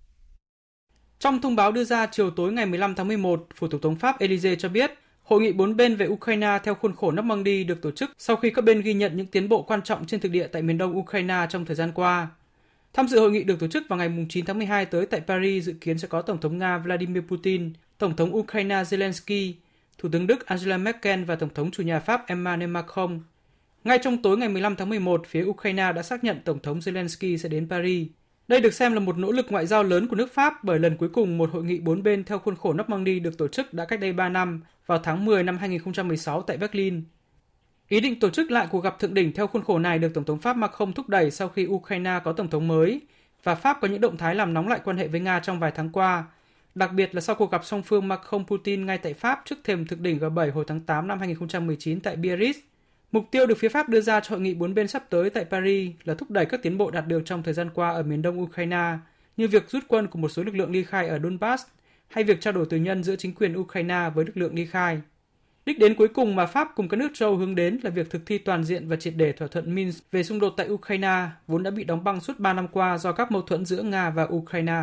Trong 1.19 1.41
thông 1.41 1.57
báo 1.57 1.73
đưa 1.73 1.85
ra 1.85 2.07
chiều 2.07 2.31
tối 2.31 2.53
ngày 2.53 2.67
15 2.67 2.95
tháng 2.95 3.09
11, 3.09 3.47
Phủ 3.57 3.69
Tổng 3.69 3.81
thống 3.81 3.97
Pháp 3.97 4.19
Elysée 4.19 4.57
cho 4.57 4.69
biết, 4.69 4.91
hội 5.23 5.41
nghị 5.41 5.53
bốn 5.53 5.76
bên 5.76 5.97
về 5.97 6.07
Ukraine 6.07 6.59
theo 6.65 6.75
khuôn 6.75 6.97
khổ 6.97 7.12
Normandy 7.12 7.65
được 7.65 7.83
tổ 7.83 7.91
chức 7.91 8.11
sau 8.19 8.37
khi 8.37 8.50
các 8.50 8.65
bên 8.65 8.81
ghi 8.81 8.95
nhận 8.95 9.17
những 9.17 9.26
tiến 9.26 9.49
bộ 9.49 9.62
quan 9.62 9.83
trọng 9.83 10.07
trên 10.07 10.21
thực 10.21 10.33
địa 10.33 10.47
tại 10.47 10.62
miền 10.62 10.79
đông 10.79 10.99
Ukraine 10.99 11.47
trong 11.49 11.65
thời 11.65 11.76
gian 11.76 11.93
qua. 11.95 12.29
Tham 12.93 13.09
dự 13.09 13.21
hội 13.21 13.31
nghị 13.31 13.45
được 13.45 13.61
tổ 13.61 13.69
chức 13.69 13.88
vào 13.88 13.99
ngày 13.99 14.26
9 14.29 14.45
tháng 14.45 14.59
12 14.59 14.87
tới 14.87 15.07
tại 15.07 15.21
Paris 15.21 15.65
dự 15.65 15.73
kiến 15.81 15.99
sẽ 15.99 16.09
có 16.09 16.23
Tổng 16.23 16.41
thống 16.41 16.59
Nga 16.59 16.79
Vladimir 16.79 17.23
Putin, 17.29 17.73
Tổng 17.99 18.17
thống 18.17 18.37
Ukraine 18.37 18.83
Zelensky, 18.83 19.53
Thủ 19.99 20.09
tướng 20.12 20.26
Đức 20.26 20.47
Angela 20.47 20.79
Merkel 20.79 21.25
và 21.25 21.37
Tổng 21.37 21.55
thống 21.55 21.71
chủ 21.71 21.83
nhà 21.83 22.00
Pháp 22.00 22.26
Emmanuel 22.26 22.71
Macron. 22.71 23.21
Ngay 23.85 23.99
trong 24.03 24.23
tối 24.23 24.38
ngày 24.38 24.49
15 24.49 24.76
tháng 24.76 24.88
11, 24.88 25.26
phía 25.26 25.45
Ukraine 25.45 25.93
đã 25.93 26.03
xác 26.03 26.25
nhận 26.25 26.41
Tổng 26.45 26.59
thống 26.59 26.79
Zelensky 26.79 27.37
sẽ 27.37 27.49
đến 27.49 27.69
Paris. 27.69 28.09
Đây 28.49 28.61
được 28.61 28.75
xem 28.75 28.93
là 28.93 29.00
một 29.00 29.19
nỗ 29.19 29.33
lực 29.33 29.47
ngoại 29.50 29.67
giao 29.67 29.83
lớn 29.83 30.09
của 30.09 30.17
nước 30.17 30.35
Pháp 30.35 30.65
bởi 30.65 30.79
lần 30.79 30.97
cuối 30.97 31.09
cùng 31.09 31.38
một 31.38 31.50
hội 31.53 31.65
nghị 31.65 31.81
bốn 31.81 32.03
bên 32.03 32.25
theo 32.25 32.38
khuôn 32.38 32.57
khổ 32.57 32.73
Normandy 32.73 33.21
được 33.21 33.38
tổ 33.38 33.49
chức 33.49 33.75
đã 33.75 33.85
cách 33.85 34.00
đây 34.00 34.12
3 34.12 34.29
năm, 34.29 34.62
vào 34.87 34.99
tháng 34.99 35.25
10 35.25 35.43
năm 35.43 35.59
2016 35.59 36.43
tại 36.43 36.57
Berlin. 36.57 37.05
Ý 37.88 38.00
định 38.00 38.21
tổ 38.21 38.31
chức 38.31 38.50
lại 38.50 38.67
cuộc 38.71 38.85
gặp 38.85 38.99
thượng 38.99 39.15
đỉnh 39.15 39.33
theo 39.33 39.47
khuôn 39.47 39.65
khổ 39.65 39.79
này 39.79 39.99
được 39.99 40.15
Tổng 40.15 40.25
thống 40.25 40.38
Pháp 40.38 40.57
Macron 40.57 40.93
thúc 40.93 41.09
đẩy 41.09 41.31
sau 41.31 41.49
khi 41.49 41.67
Ukraine 41.67 42.21
có 42.25 42.33
Tổng 42.33 42.50
thống 42.50 42.69
mới 42.69 43.00
và 43.43 43.55
Pháp 43.55 43.79
có 43.81 43.88
những 43.88 44.00
động 44.00 44.17
thái 44.17 44.35
làm 44.35 44.55
nóng 44.55 44.69
lại 44.69 44.81
quan 44.85 44.97
hệ 44.97 45.09
với 45.09 45.21
Nga 45.21 45.41
trong 45.41 45.61
vài 45.61 45.71
tháng 45.71 45.91
qua, 45.91 46.25
đặc 46.76 46.92
biệt 46.92 47.14
là 47.14 47.21
sau 47.21 47.37
cuộc 47.37 47.50
gặp 47.50 47.64
song 47.64 47.83
phương 47.83 48.09
Macron-Putin 48.09 48.85
ngay 48.85 48.99
tại 48.99 49.14
Pháp 49.14 49.42
trước 49.45 49.56
thềm 49.64 49.87
thực 49.87 50.00
đỉnh 50.00 50.18
G7 50.18 50.52
hồi 50.52 50.64
tháng 50.66 50.80
8 50.80 51.06
năm 51.06 51.18
2019 51.18 52.00
tại 52.00 52.16
Biarritz. 52.16 52.54
Mục 53.12 53.25
tiêu 53.30 53.47
được 53.47 53.59
phía 53.59 53.68
Pháp 53.68 53.88
đưa 53.88 54.00
ra 54.00 54.21
cho 54.21 54.30
hội 54.30 54.40
nghị 54.40 54.54
bốn 54.54 54.75
bên 54.75 54.88
sắp 54.88 55.04
tới 55.11 55.30
tại 55.30 55.45
Paris 55.45 55.90
là 56.04 56.14
thúc 56.14 56.30
đẩy 56.30 56.47
các 56.47 56.62
tiến 56.62 56.78
bộ 56.78 56.90
đạt 56.90 57.06
được 57.06 57.23
trong 57.25 57.42
thời 57.42 57.54
gian 57.54 57.71
qua 57.75 57.90
ở 57.90 58.02
miền 58.02 58.23
đông 58.23 58.42
Ukraine, 58.42 58.99
như 59.37 59.49
việc 59.49 59.71
rút 59.71 59.85
quân 59.88 60.06
của 60.06 60.18
một 60.18 60.28
số 60.28 60.42
lực 60.42 60.54
lượng 60.54 60.71
ly 60.71 60.85
khai 60.85 61.09
ở 61.09 61.18
Donbass 61.18 61.64
hay 62.09 62.25
việc 62.25 62.40
trao 62.40 62.52
đổi 62.52 62.66
tù 62.66 62.76
nhân 62.76 63.04
giữa 63.04 63.16
chính 63.16 63.35
quyền 63.35 63.56
Ukraine 63.56 64.11
với 64.14 64.25
lực 64.25 64.37
lượng 64.37 64.54
ly 64.54 64.66
khai. 64.66 65.00
Đích 65.66 65.78
đến 65.78 65.95
cuối 65.95 66.09
cùng 66.09 66.37
mà 66.37 66.47
Pháp 66.47 66.68
cùng 66.76 66.88
các 66.88 66.97
nước 66.97 67.11
châu 67.14 67.37
hướng 67.37 67.54
đến 67.54 67.80
là 67.83 67.90
việc 67.90 68.11
thực 68.11 68.26
thi 68.26 68.38
toàn 68.38 68.64
diện 68.64 68.88
và 68.88 68.97
triệt 68.97 69.14
để 69.16 69.33
thỏa 69.33 69.49
thuận 69.49 69.75
Minsk 69.75 70.11
về 70.12 70.23
xung 70.23 70.40
đột 70.40 70.54
tại 70.56 70.68
Ukraine, 70.68 71.28
vốn 71.47 71.62
đã 71.62 71.71
bị 71.71 71.85
đóng 71.85 72.04
băng 72.04 72.21
suốt 72.21 72.38
3 72.38 72.52
năm 72.52 72.68
qua 72.68 72.99
do 72.99 73.12
các 73.12 73.33
mâu 73.33 73.42
thuẫn 73.42 73.64
giữa 73.64 73.83
Nga 73.83 74.11
và 74.11 74.28
Ukraine. 74.30 74.83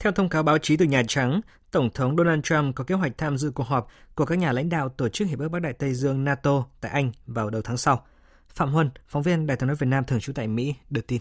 Theo 0.00 0.12
thông 0.12 0.28
cáo 0.28 0.42
báo 0.42 0.58
chí 0.58 0.76
từ 0.76 0.84
Nhà 0.84 1.02
Trắng, 1.08 1.40
Tổng 1.70 1.90
thống 1.90 2.16
Donald 2.16 2.42
Trump 2.42 2.74
có 2.74 2.84
kế 2.84 2.94
hoạch 2.94 3.18
tham 3.18 3.38
dự 3.38 3.50
cuộc 3.54 3.66
họp 3.66 3.88
của 4.14 4.24
các 4.24 4.38
nhà 4.38 4.52
lãnh 4.52 4.68
đạo 4.68 4.88
Tổ 4.88 5.08
chức 5.08 5.28
Hiệp 5.28 5.38
ước 5.38 5.48
Bắc 5.48 5.58
Đại 5.58 5.72
Tây 5.72 5.94
Dương 5.94 6.24
NATO 6.24 6.64
tại 6.80 6.92
Anh 6.92 7.12
vào 7.26 7.50
đầu 7.50 7.62
tháng 7.62 7.76
sau. 7.76 8.06
Phạm 8.48 8.72
Huân, 8.72 8.90
phóng 9.08 9.22
viên 9.22 9.46
Đài 9.46 9.56
tiếng 9.56 9.66
nói 9.66 9.76
Việt 9.76 9.86
Nam 9.86 10.04
thường 10.04 10.20
trú 10.20 10.32
tại 10.32 10.48
Mỹ, 10.48 10.74
đưa 10.90 11.00
tin. 11.00 11.20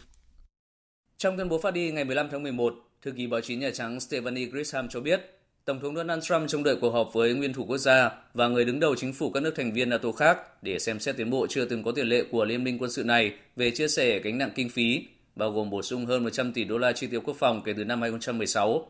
Trong 1.18 1.38
tuyên 1.38 1.50
bố 1.50 1.60
phát 1.60 1.74
đi 1.74 1.92
ngày 1.92 2.06
15 2.06 2.28
tháng 2.32 2.44
11, 2.44 2.76
thư 3.02 3.12
ký 3.12 3.28
báo 3.28 3.42
chí 3.42 3.56
Nhà 3.56 3.70
Trắng 3.74 4.00
Stephanie 4.00 4.46
Grisham 4.46 4.90
cho 4.90 5.00
biết, 5.00 5.22
Tổng 5.66 5.80
thống 5.80 5.96
Donald 5.96 6.24
Trump 6.24 6.50
trông 6.50 6.64
đợi 6.64 6.78
cuộc 6.82 6.92
họp 6.92 7.14
với 7.14 7.34
nguyên 7.34 7.54
thủ 7.54 7.66
quốc 7.66 7.78
gia 7.78 8.12
và 8.34 8.48
người 8.48 8.66
đứng 8.66 8.80
đầu 8.80 8.96
chính 8.96 9.14
phủ 9.14 9.32
các 9.32 9.44
nước 9.44 9.54
thành 9.56 9.74
viên 9.74 9.90
NATO 9.90 10.12
khác 10.12 10.38
để 10.62 10.80
xem 10.80 11.00
xét 11.00 11.18
tiến 11.18 11.30
bộ 11.30 11.48
chưa 11.50 11.66
từng 11.66 11.84
có 11.84 11.92
tiền 11.92 12.08
lệ 12.08 12.24
của 12.32 12.46
liên 12.46 12.64
minh 12.64 12.78
quân 12.80 12.92
sự 12.92 13.04
này 13.04 13.34
về 13.56 13.72
chia 13.72 13.88
sẻ 13.88 14.20
gánh 14.20 14.38
nặng 14.38 14.52
kinh 14.56 14.70
phí, 14.70 15.08
bao 15.38 15.52
gồm 15.52 15.70
bổ 15.70 15.82
sung 15.82 16.06
hơn 16.06 16.24
100 16.24 16.54
tỷ 16.54 16.64
đô 16.64 16.78
la 16.78 16.92
chi 16.92 17.08
tiêu 17.08 17.22
quốc 17.22 17.36
phòng 17.40 17.62
kể 17.66 17.74
từ 17.78 17.84
năm 17.84 18.02
2016. 18.02 18.88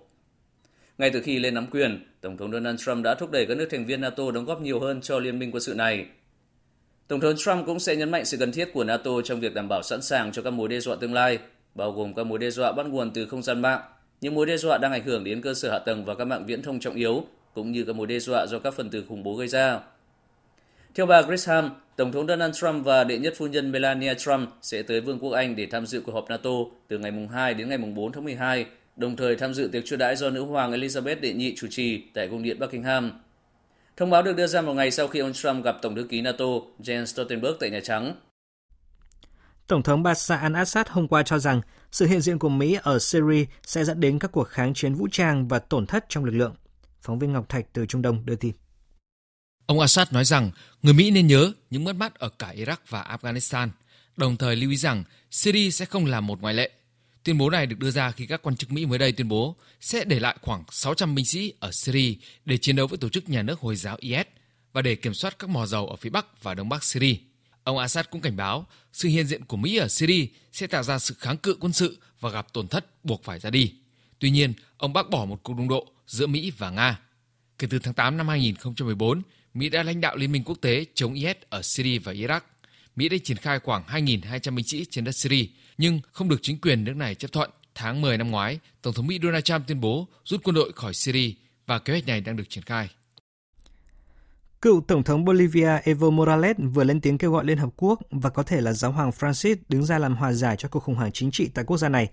Ngay 0.97 1.09
từ 1.09 1.21
khi 1.21 1.39
lên 1.39 1.53
nắm 1.53 1.67
quyền, 1.71 2.05
Tổng 2.21 2.37
thống 2.37 2.51
Donald 2.51 2.79
Trump 2.85 3.03
đã 3.03 3.15
thúc 3.15 3.31
đẩy 3.31 3.45
các 3.45 3.57
nước 3.57 3.67
thành 3.71 3.85
viên 3.85 4.01
NATO 4.01 4.31
đóng 4.31 4.45
góp 4.45 4.61
nhiều 4.61 4.79
hơn 4.79 5.01
cho 5.01 5.19
liên 5.19 5.39
minh 5.39 5.51
quân 5.51 5.61
sự 5.61 5.73
này. 5.73 6.05
Tổng 7.07 7.19
thống 7.19 7.35
Trump 7.37 7.65
cũng 7.65 7.79
sẽ 7.79 7.95
nhấn 7.95 8.11
mạnh 8.11 8.25
sự 8.25 8.37
cần 8.37 8.51
thiết 8.51 8.69
của 8.73 8.83
NATO 8.83 9.11
trong 9.23 9.39
việc 9.39 9.53
đảm 9.53 9.67
bảo 9.69 9.81
sẵn 9.83 10.01
sàng 10.01 10.31
cho 10.31 10.41
các 10.41 10.51
mối 10.51 10.67
đe 10.67 10.79
dọa 10.79 10.95
tương 10.95 11.13
lai, 11.13 11.39
bao 11.75 11.91
gồm 11.91 12.13
các 12.13 12.23
mối 12.23 12.39
đe 12.39 12.49
dọa 12.49 12.71
bắt 12.71 12.85
nguồn 12.85 13.11
từ 13.11 13.25
không 13.25 13.43
gian 13.43 13.61
mạng, 13.61 13.81
những 14.21 14.35
mối 14.35 14.45
đe 14.45 14.57
dọa 14.57 14.77
đang 14.77 14.91
ảnh 14.91 15.03
hưởng 15.03 15.23
đến 15.23 15.41
cơ 15.41 15.53
sở 15.53 15.71
hạ 15.71 15.79
tầng 15.79 16.05
và 16.05 16.15
các 16.15 16.25
mạng 16.25 16.45
viễn 16.45 16.61
thông 16.61 16.79
trọng 16.79 16.95
yếu, 16.95 17.23
cũng 17.53 17.71
như 17.71 17.83
các 17.83 17.95
mối 17.95 18.07
đe 18.07 18.19
dọa 18.19 18.45
do 18.47 18.59
các 18.59 18.73
phần 18.73 18.89
tử 18.89 19.03
khủng 19.09 19.23
bố 19.23 19.35
gây 19.35 19.47
ra. 19.47 19.79
Theo 20.95 21.05
bà 21.05 21.21
Grisham, 21.21 21.69
Tổng 21.97 22.11
thống 22.11 22.27
Donald 22.27 22.55
Trump 22.55 22.85
và 22.85 23.03
đệ 23.03 23.17
nhất 23.17 23.33
phu 23.37 23.47
nhân 23.47 23.71
Melania 23.71 24.13
Trump 24.15 24.49
sẽ 24.61 24.81
tới 24.81 25.01
Vương 25.01 25.19
quốc 25.19 25.31
Anh 25.31 25.55
để 25.55 25.67
tham 25.71 25.85
dự 25.85 26.01
cuộc 26.01 26.11
họp 26.11 26.29
NATO 26.29 26.49
từ 26.87 26.97
ngày 26.97 27.11
2 27.31 27.53
đến 27.53 27.69
ngày 27.69 27.77
4 27.77 28.11
tháng 28.11 28.23
12, 28.23 28.65
đồng 28.95 29.15
thời 29.15 29.35
tham 29.35 29.53
dự 29.53 29.69
tiệc 29.71 29.85
chiêu 29.85 29.97
đãi 29.97 30.15
do 30.15 30.29
nữ 30.29 30.41
hoàng 30.41 30.71
Elizabeth 30.71 31.19
đệ 31.19 31.33
nhị 31.33 31.55
chủ 31.55 31.67
trì 31.69 32.03
tại 32.13 32.27
cung 32.27 32.43
điện 32.43 32.59
Buckingham. 32.59 33.11
Thông 33.97 34.09
báo 34.09 34.23
được 34.23 34.35
đưa 34.35 34.47
ra 34.47 34.61
một 34.61 34.73
ngày 34.73 34.91
sau 34.91 35.07
khi 35.07 35.19
ông 35.19 35.33
Trump 35.33 35.65
gặp 35.65 35.75
Tổng 35.81 35.95
thư 35.95 36.03
ký 36.03 36.21
NATO 36.21 36.45
Jens 36.79 37.05
Stoltenberg 37.05 37.55
tại 37.59 37.69
Nhà 37.69 37.79
Trắng. 37.83 38.15
Tổng 39.67 39.83
thống 39.83 40.03
Bashar 40.03 40.39
al-Assad 40.39 40.85
hôm 40.89 41.07
qua 41.07 41.23
cho 41.23 41.39
rằng 41.39 41.61
sự 41.91 42.05
hiện 42.05 42.21
diện 42.21 42.39
của 42.39 42.49
Mỹ 42.49 42.77
ở 42.83 42.99
Syria 42.99 43.45
sẽ 43.63 43.83
dẫn 43.83 43.99
đến 43.99 44.19
các 44.19 44.31
cuộc 44.31 44.47
kháng 44.47 44.73
chiến 44.73 44.93
vũ 44.93 45.07
trang 45.11 45.47
và 45.47 45.59
tổn 45.59 45.85
thất 45.85 46.05
trong 46.09 46.25
lực 46.25 46.35
lượng. 46.35 46.55
Phóng 47.01 47.19
viên 47.19 47.33
Ngọc 47.33 47.49
Thạch 47.49 47.65
từ 47.73 47.85
Trung 47.85 48.01
Đông 48.01 48.25
đưa 48.25 48.35
tin. 48.35 48.53
Ông 49.67 49.79
Assad 49.79 50.07
nói 50.11 50.25
rằng 50.25 50.51
người 50.83 50.93
Mỹ 50.93 51.11
nên 51.11 51.27
nhớ 51.27 51.51
những 51.69 51.83
mất 51.83 51.95
mát 51.95 52.15
ở 52.15 52.29
cả 52.29 52.53
Iraq 52.55 52.77
và 52.89 53.17
Afghanistan, 53.21 53.69
đồng 54.17 54.37
thời 54.37 54.55
lưu 54.55 54.69
ý 54.69 54.77
rằng 54.77 55.03
Syria 55.31 55.71
sẽ 55.71 55.85
không 55.85 56.05
là 56.05 56.21
một 56.21 56.41
ngoại 56.41 56.53
lệ. 56.53 56.71
Tuyên 57.23 57.37
bố 57.37 57.49
này 57.49 57.65
được 57.65 57.79
đưa 57.79 57.91
ra 57.91 58.11
khi 58.11 58.25
các 58.25 58.41
quan 58.41 58.55
chức 58.55 58.71
Mỹ 58.71 58.85
mới 58.85 58.99
đây 58.99 59.11
tuyên 59.11 59.27
bố 59.27 59.55
sẽ 59.81 60.05
để 60.05 60.19
lại 60.19 60.37
khoảng 60.41 60.63
600 60.71 61.15
binh 61.15 61.25
sĩ 61.25 61.53
ở 61.59 61.71
Syria 61.71 62.15
để 62.45 62.57
chiến 62.57 62.75
đấu 62.75 62.87
với 62.87 62.97
tổ 62.97 63.09
chức 63.09 63.29
nhà 63.29 63.41
nước 63.41 63.59
Hồi 63.59 63.75
giáo 63.75 63.97
IS 63.99 64.25
và 64.73 64.81
để 64.81 64.95
kiểm 64.95 65.13
soát 65.13 65.39
các 65.39 65.49
mỏ 65.49 65.65
dầu 65.65 65.87
ở 65.87 65.95
phía 65.95 66.09
Bắc 66.09 66.43
và 66.43 66.53
Đông 66.53 66.69
Bắc 66.69 66.83
Syria. 66.83 67.15
Ông 67.63 67.77
Assad 67.77 68.05
cũng 68.09 68.21
cảnh 68.21 68.37
báo 68.37 68.67
sự 68.93 69.09
hiện 69.09 69.27
diện 69.27 69.45
của 69.45 69.57
Mỹ 69.57 69.77
ở 69.77 69.87
Syria 69.87 70.27
sẽ 70.51 70.67
tạo 70.67 70.83
ra 70.83 70.99
sự 70.99 71.15
kháng 71.19 71.37
cự 71.37 71.57
quân 71.59 71.73
sự 71.73 71.97
và 72.19 72.29
gặp 72.29 72.53
tổn 72.53 72.67
thất 72.67 73.05
buộc 73.05 73.23
phải 73.23 73.39
ra 73.39 73.49
đi. 73.49 73.73
Tuy 74.19 74.29
nhiên, 74.29 74.53
ông 74.77 74.93
bác 74.93 75.09
bỏ 75.09 75.25
một 75.25 75.39
cuộc 75.43 75.57
đụng 75.57 75.67
độ 75.67 75.87
giữa 76.07 76.27
Mỹ 76.27 76.51
và 76.57 76.69
Nga. 76.69 76.99
Kể 77.59 77.67
từ 77.69 77.79
tháng 77.79 77.93
8 77.93 78.17
năm 78.17 78.27
2014, 78.27 79.21
Mỹ 79.57 79.69
đã 79.69 79.83
lãnh 79.83 80.01
đạo 80.01 80.15
Liên 80.15 80.31
minh 80.31 80.43
quốc 80.45 80.57
tế 80.61 80.85
chống 80.93 81.13
IS 81.13 81.35
ở 81.49 81.61
Syria 81.61 81.99
và 81.99 82.13
Iraq. 82.13 82.39
Mỹ 82.95 83.09
đã 83.09 83.17
triển 83.23 83.37
khai 83.37 83.59
khoảng 83.59 83.83
2.200 83.83 84.55
binh 84.55 84.65
sĩ 84.65 84.85
trên 84.89 85.03
đất 85.03 85.11
Syria, 85.11 85.45
nhưng 85.77 85.99
không 86.11 86.29
được 86.29 86.39
chính 86.41 86.61
quyền 86.61 86.83
nước 86.83 86.95
này 86.95 87.15
chấp 87.15 87.31
thuận. 87.31 87.49
Tháng 87.75 88.01
10 88.01 88.17
năm 88.17 88.31
ngoái, 88.31 88.59
Tổng 88.81 88.93
thống 88.93 89.07
Mỹ 89.07 89.19
Donald 89.23 89.43
Trump 89.43 89.67
tuyên 89.67 89.81
bố 89.81 90.07
rút 90.25 90.43
quân 90.43 90.55
đội 90.55 90.71
khỏi 90.75 90.93
Syria 90.93 91.31
và 91.67 91.79
kế 91.79 91.93
hoạch 91.93 92.07
này 92.07 92.21
đang 92.21 92.35
được 92.35 92.49
triển 92.49 92.63
khai. 92.63 92.89
Cựu 94.61 94.81
Tổng 94.81 95.03
thống 95.03 95.25
Bolivia 95.25 95.79
Evo 95.83 96.09
Morales 96.09 96.57
vừa 96.73 96.83
lên 96.83 97.01
tiếng 97.01 97.17
kêu 97.17 97.31
gọi 97.31 97.45
Liên 97.45 97.57
Hợp 97.57 97.69
Quốc 97.77 97.99
và 98.11 98.29
có 98.29 98.43
thể 98.43 98.61
là 98.61 98.73
Giáo 98.73 98.91
hoàng 98.91 99.09
Francis 99.09 99.55
đứng 99.69 99.85
ra 99.85 99.99
làm 99.99 100.15
hòa 100.15 100.33
giải 100.33 100.55
cho 100.57 100.69
cuộc 100.69 100.79
khủng 100.79 100.95
hoảng 100.95 101.11
chính 101.11 101.31
trị 101.31 101.49
tại 101.53 101.65
quốc 101.65 101.77
gia 101.77 101.89
này. 101.89 102.09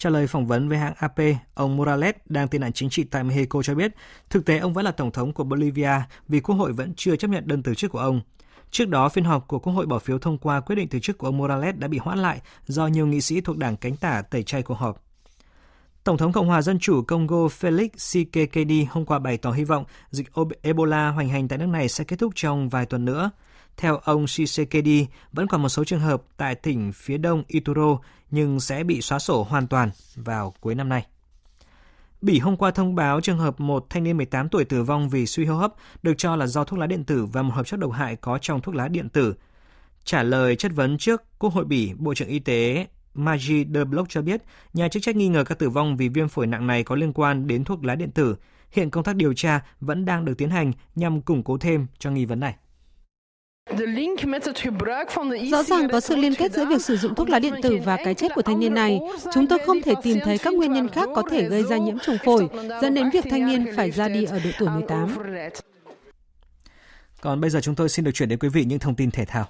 Trả 0.00 0.10
lời 0.10 0.26
phỏng 0.26 0.46
vấn 0.46 0.68
với 0.68 0.78
hãng 0.78 0.94
AP, 0.96 1.18
ông 1.54 1.76
Morales 1.76 2.14
đang 2.28 2.48
tị 2.48 2.58
nạn 2.58 2.72
chính 2.72 2.90
trị 2.90 3.04
tại 3.04 3.24
Mexico 3.24 3.62
cho 3.62 3.74
biết 3.74 3.92
thực 4.30 4.44
tế 4.44 4.58
ông 4.58 4.72
vẫn 4.72 4.84
là 4.84 4.90
Tổng 4.90 5.10
thống 5.10 5.32
của 5.32 5.44
Bolivia 5.44 5.90
vì 6.28 6.40
Quốc 6.40 6.54
hội 6.54 6.72
vẫn 6.72 6.92
chưa 6.96 7.16
chấp 7.16 7.28
nhận 7.28 7.46
đơn 7.46 7.62
từ 7.62 7.74
chức 7.74 7.90
của 7.90 7.98
ông. 7.98 8.20
Trước 8.70 8.88
đó, 8.88 9.08
phiên 9.08 9.24
họp 9.24 9.48
của 9.48 9.58
Quốc 9.58 9.72
hội 9.72 9.86
bỏ 9.86 9.98
phiếu 9.98 10.18
thông 10.18 10.38
qua 10.38 10.60
quyết 10.60 10.76
định 10.76 10.88
từ 10.88 10.98
chức 10.98 11.18
của 11.18 11.26
ông 11.26 11.36
Morales 11.36 11.76
đã 11.76 11.88
bị 11.88 11.98
hoãn 11.98 12.18
lại 12.18 12.40
do 12.66 12.86
nhiều 12.86 13.06
nghị 13.06 13.20
sĩ 13.20 13.40
thuộc 13.40 13.56
đảng 13.56 13.76
cánh 13.76 13.96
tả 13.96 14.22
tẩy 14.22 14.42
chay 14.42 14.62
cuộc 14.62 14.78
họp. 14.78 15.02
Tổng 16.04 16.16
thống 16.16 16.32
Cộng 16.32 16.46
hòa 16.46 16.62
Dân 16.62 16.78
chủ 16.78 17.02
Congo 17.02 17.36
Felix 17.36 17.88
Tshisekedi 17.96 18.86
hôm 18.90 19.04
qua 19.04 19.18
bày 19.18 19.36
tỏ 19.36 19.50
hy 19.50 19.64
vọng 19.64 19.84
dịch 20.10 20.26
Ebola 20.62 21.08
hoành 21.08 21.28
hành 21.28 21.48
tại 21.48 21.58
nước 21.58 21.68
này 21.68 21.88
sẽ 21.88 22.04
kết 22.04 22.18
thúc 22.18 22.32
trong 22.34 22.68
vài 22.68 22.86
tuần 22.86 23.04
nữa. 23.04 23.30
Theo 23.76 23.96
ông 23.96 24.26
Shisekedi, 24.26 25.06
vẫn 25.32 25.46
còn 25.46 25.62
một 25.62 25.68
số 25.68 25.84
trường 25.84 26.00
hợp 26.00 26.22
tại 26.36 26.54
tỉnh 26.54 26.92
phía 26.92 27.18
đông 27.18 27.42
Ituro 27.48 27.98
nhưng 28.30 28.60
sẽ 28.60 28.84
bị 28.84 29.00
xóa 29.00 29.18
sổ 29.18 29.42
hoàn 29.42 29.66
toàn 29.66 29.90
vào 30.16 30.54
cuối 30.60 30.74
năm 30.74 30.88
nay. 30.88 31.06
Bỉ 32.22 32.38
hôm 32.38 32.56
qua 32.56 32.70
thông 32.70 32.94
báo 32.94 33.20
trường 33.20 33.38
hợp 33.38 33.60
một 33.60 33.86
thanh 33.90 34.04
niên 34.04 34.16
18 34.16 34.48
tuổi 34.48 34.64
tử 34.64 34.82
vong 34.82 35.08
vì 35.08 35.26
suy 35.26 35.44
hô 35.44 35.56
hấp 35.56 35.74
được 36.02 36.14
cho 36.18 36.36
là 36.36 36.46
do 36.46 36.64
thuốc 36.64 36.78
lá 36.78 36.86
điện 36.86 37.04
tử 37.04 37.26
và 37.26 37.42
một 37.42 37.54
hợp 37.54 37.66
chất 37.66 37.80
độc 37.80 37.92
hại 37.92 38.16
có 38.16 38.38
trong 38.38 38.60
thuốc 38.60 38.74
lá 38.74 38.88
điện 38.88 39.08
tử. 39.08 39.34
Trả 40.04 40.22
lời 40.22 40.56
chất 40.56 40.72
vấn 40.74 40.98
trước 40.98 41.22
Quốc 41.38 41.52
hội 41.52 41.64
Bỉ, 41.64 41.92
Bộ 41.98 42.14
trưởng 42.14 42.28
Y 42.28 42.38
tế 42.38 42.86
Maggie 43.14 43.64
De 43.74 43.84
Block 43.84 44.08
cho 44.08 44.22
biết, 44.22 44.42
nhà 44.74 44.88
chức 44.88 45.02
trách 45.02 45.16
nghi 45.16 45.28
ngờ 45.28 45.44
các 45.44 45.58
tử 45.58 45.70
vong 45.70 45.96
vì 45.96 46.08
viêm 46.08 46.28
phổi 46.28 46.46
nặng 46.46 46.66
này 46.66 46.84
có 46.84 46.94
liên 46.94 47.12
quan 47.12 47.46
đến 47.46 47.64
thuốc 47.64 47.84
lá 47.84 47.94
điện 47.94 48.10
tử. 48.10 48.36
Hiện 48.72 48.90
công 48.90 49.04
tác 49.04 49.16
điều 49.16 49.34
tra 49.34 49.60
vẫn 49.80 50.04
đang 50.04 50.24
được 50.24 50.34
tiến 50.38 50.50
hành 50.50 50.72
nhằm 50.94 51.20
củng 51.22 51.42
cố 51.42 51.58
thêm 51.58 51.86
cho 51.98 52.10
nghi 52.10 52.24
vấn 52.24 52.40
này. 52.40 52.54
Rõ 55.50 55.62
ràng 55.62 55.88
có 55.92 56.00
sự 56.00 56.16
liên 56.16 56.34
kết 56.34 56.52
giữa 56.52 56.64
việc 56.64 56.82
sử 56.82 56.96
dụng 56.96 57.14
thuốc 57.14 57.28
lá 57.28 57.38
điện 57.38 57.54
tử 57.62 57.78
và 57.84 57.96
cái 58.04 58.14
chết 58.14 58.28
của 58.34 58.42
thanh 58.42 58.60
niên 58.60 58.74
này. 58.74 59.00
Chúng 59.34 59.46
tôi 59.46 59.58
không 59.66 59.82
thể 59.82 59.94
tìm 60.02 60.18
thấy 60.24 60.38
các 60.38 60.54
nguyên 60.54 60.72
nhân 60.72 60.88
khác 60.88 61.08
có 61.14 61.22
thể 61.30 61.48
gây 61.48 61.62
ra 61.62 61.76
nhiễm 61.76 61.98
trùng 61.98 62.18
phổi, 62.24 62.48
dẫn 62.82 62.94
đến 62.94 63.10
việc 63.10 63.24
thanh 63.30 63.46
niên 63.46 63.66
phải 63.76 63.90
ra 63.90 64.08
đi 64.08 64.24
ở 64.24 64.40
độ 64.44 64.50
tuổi 64.58 64.68
18. 64.68 65.16
Còn 67.20 67.40
bây 67.40 67.50
giờ 67.50 67.60
chúng 67.60 67.74
tôi 67.74 67.88
xin 67.88 68.04
được 68.04 68.12
chuyển 68.14 68.28
đến 68.28 68.38
quý 68.38 68.48
vị 68.48 68.64
những 68.64 68.78
thông 68.78 68.94
tin 68.94 69.10
thể 69.10 69.24
thao. 69.24 69.46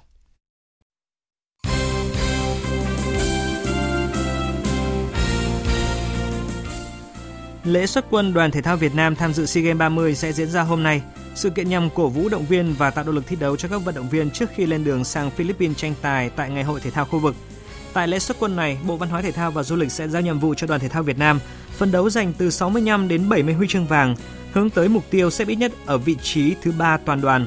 Lễ 7.65 7.87
xuất 7.87 8.05
quân 8.11 8.33
đoàn 8.33 8.51
thể 8.51 8.63
thao 8.63 8.77
Việt 8.77 8.95
Nam 8.95 9.15
tham 9.15 9.33
dự 9.33 9.47
SEA 9.47 9.63
Games 9.63 9.79
30 9.79 10.15
sẽ 10.15 10.33
diễn 10.33 10.51
ra 10.51 10.63
hôm 10.63 10.83
nay. 10.83 11.03
Sự 11.41 11.51
kiện 11.51 11.69
nhằm 11.69 11.91
cổ 11.91 12.09
vũ 12.09 12.29
động 12.29 12.47
viên 12.47 12.75
và 12.79 12.91
tạo 12.91 13.05
động 13.05 13.15
lực 13.15 13.25
thi 13.27 13.37
đấu 13.37 13.57
cho 13.57 13.69
các 13.69 13.79
vận 13.85 13.95
động 13.95 14.09
viên 14.09 14.31
trước 14.31 14.51
khi 14.55 14.67
lên 14.67 14.85
đường 14.85 15.05
sang 15.05 15.31
Philippines 15.31 15.77
tranh 15.77 15.95
tài 16.03 16.31
tại 16.31 16.51
Ngày 16.51 16.65
hội 16.65 16.81
thể 16.81 16.91
thao 16.91 17.05
khu 17.05 17.19
vực. 17.19 17.35
Tại 17.93 18.09
lễ 18.09 18.19
xuất 18.19 18.37
quân 18.41 18.57
này, 18.57 18.79
Bộ 18.87 18.97
Văn 18.97 19.09
hóa 19.09 19.23
Thể 19.23 19.33
thao 19.33 19.51
và 19.51 19.63
Du 19.63 19.77
lịch 19.77 19.93
sẽ 19.93 20.09
giao 20.09 20.23
nhiệm 20.23 20.39
vụ 20.39 20.55
cho 20.55 20.67
đoàn 20.67 20.81
thể 20.81 20.89
thao 20.89 21.03
Việt 21.03 21.19
Nam 21.19 21.41
phấn 21.73 21.93
đấu 21.93 22.11
giành 22.11 22.33
từ 22.33 22.51
65 22.51 23.09
đến 23.09 23.29
70 23.29 23.55
huy 23.55 23.69
chương 23.69 23.87
vàng, 23.87 24.17
hướng 24.53 24.71
tới 24.71 24.89
mục 24.89 25.05
tiêu 25.11 25.31
xếp 25.31 25.49
ít 25.49 25.55
nhất 25.55 25.73
ở 25.87 25.99
vị 25.99 26.17
trí 26.23 26.55
thứ 26.63 26.73
ba 26.79 26.97
toàn 26.97 27.21
đoàn 27.21 27.47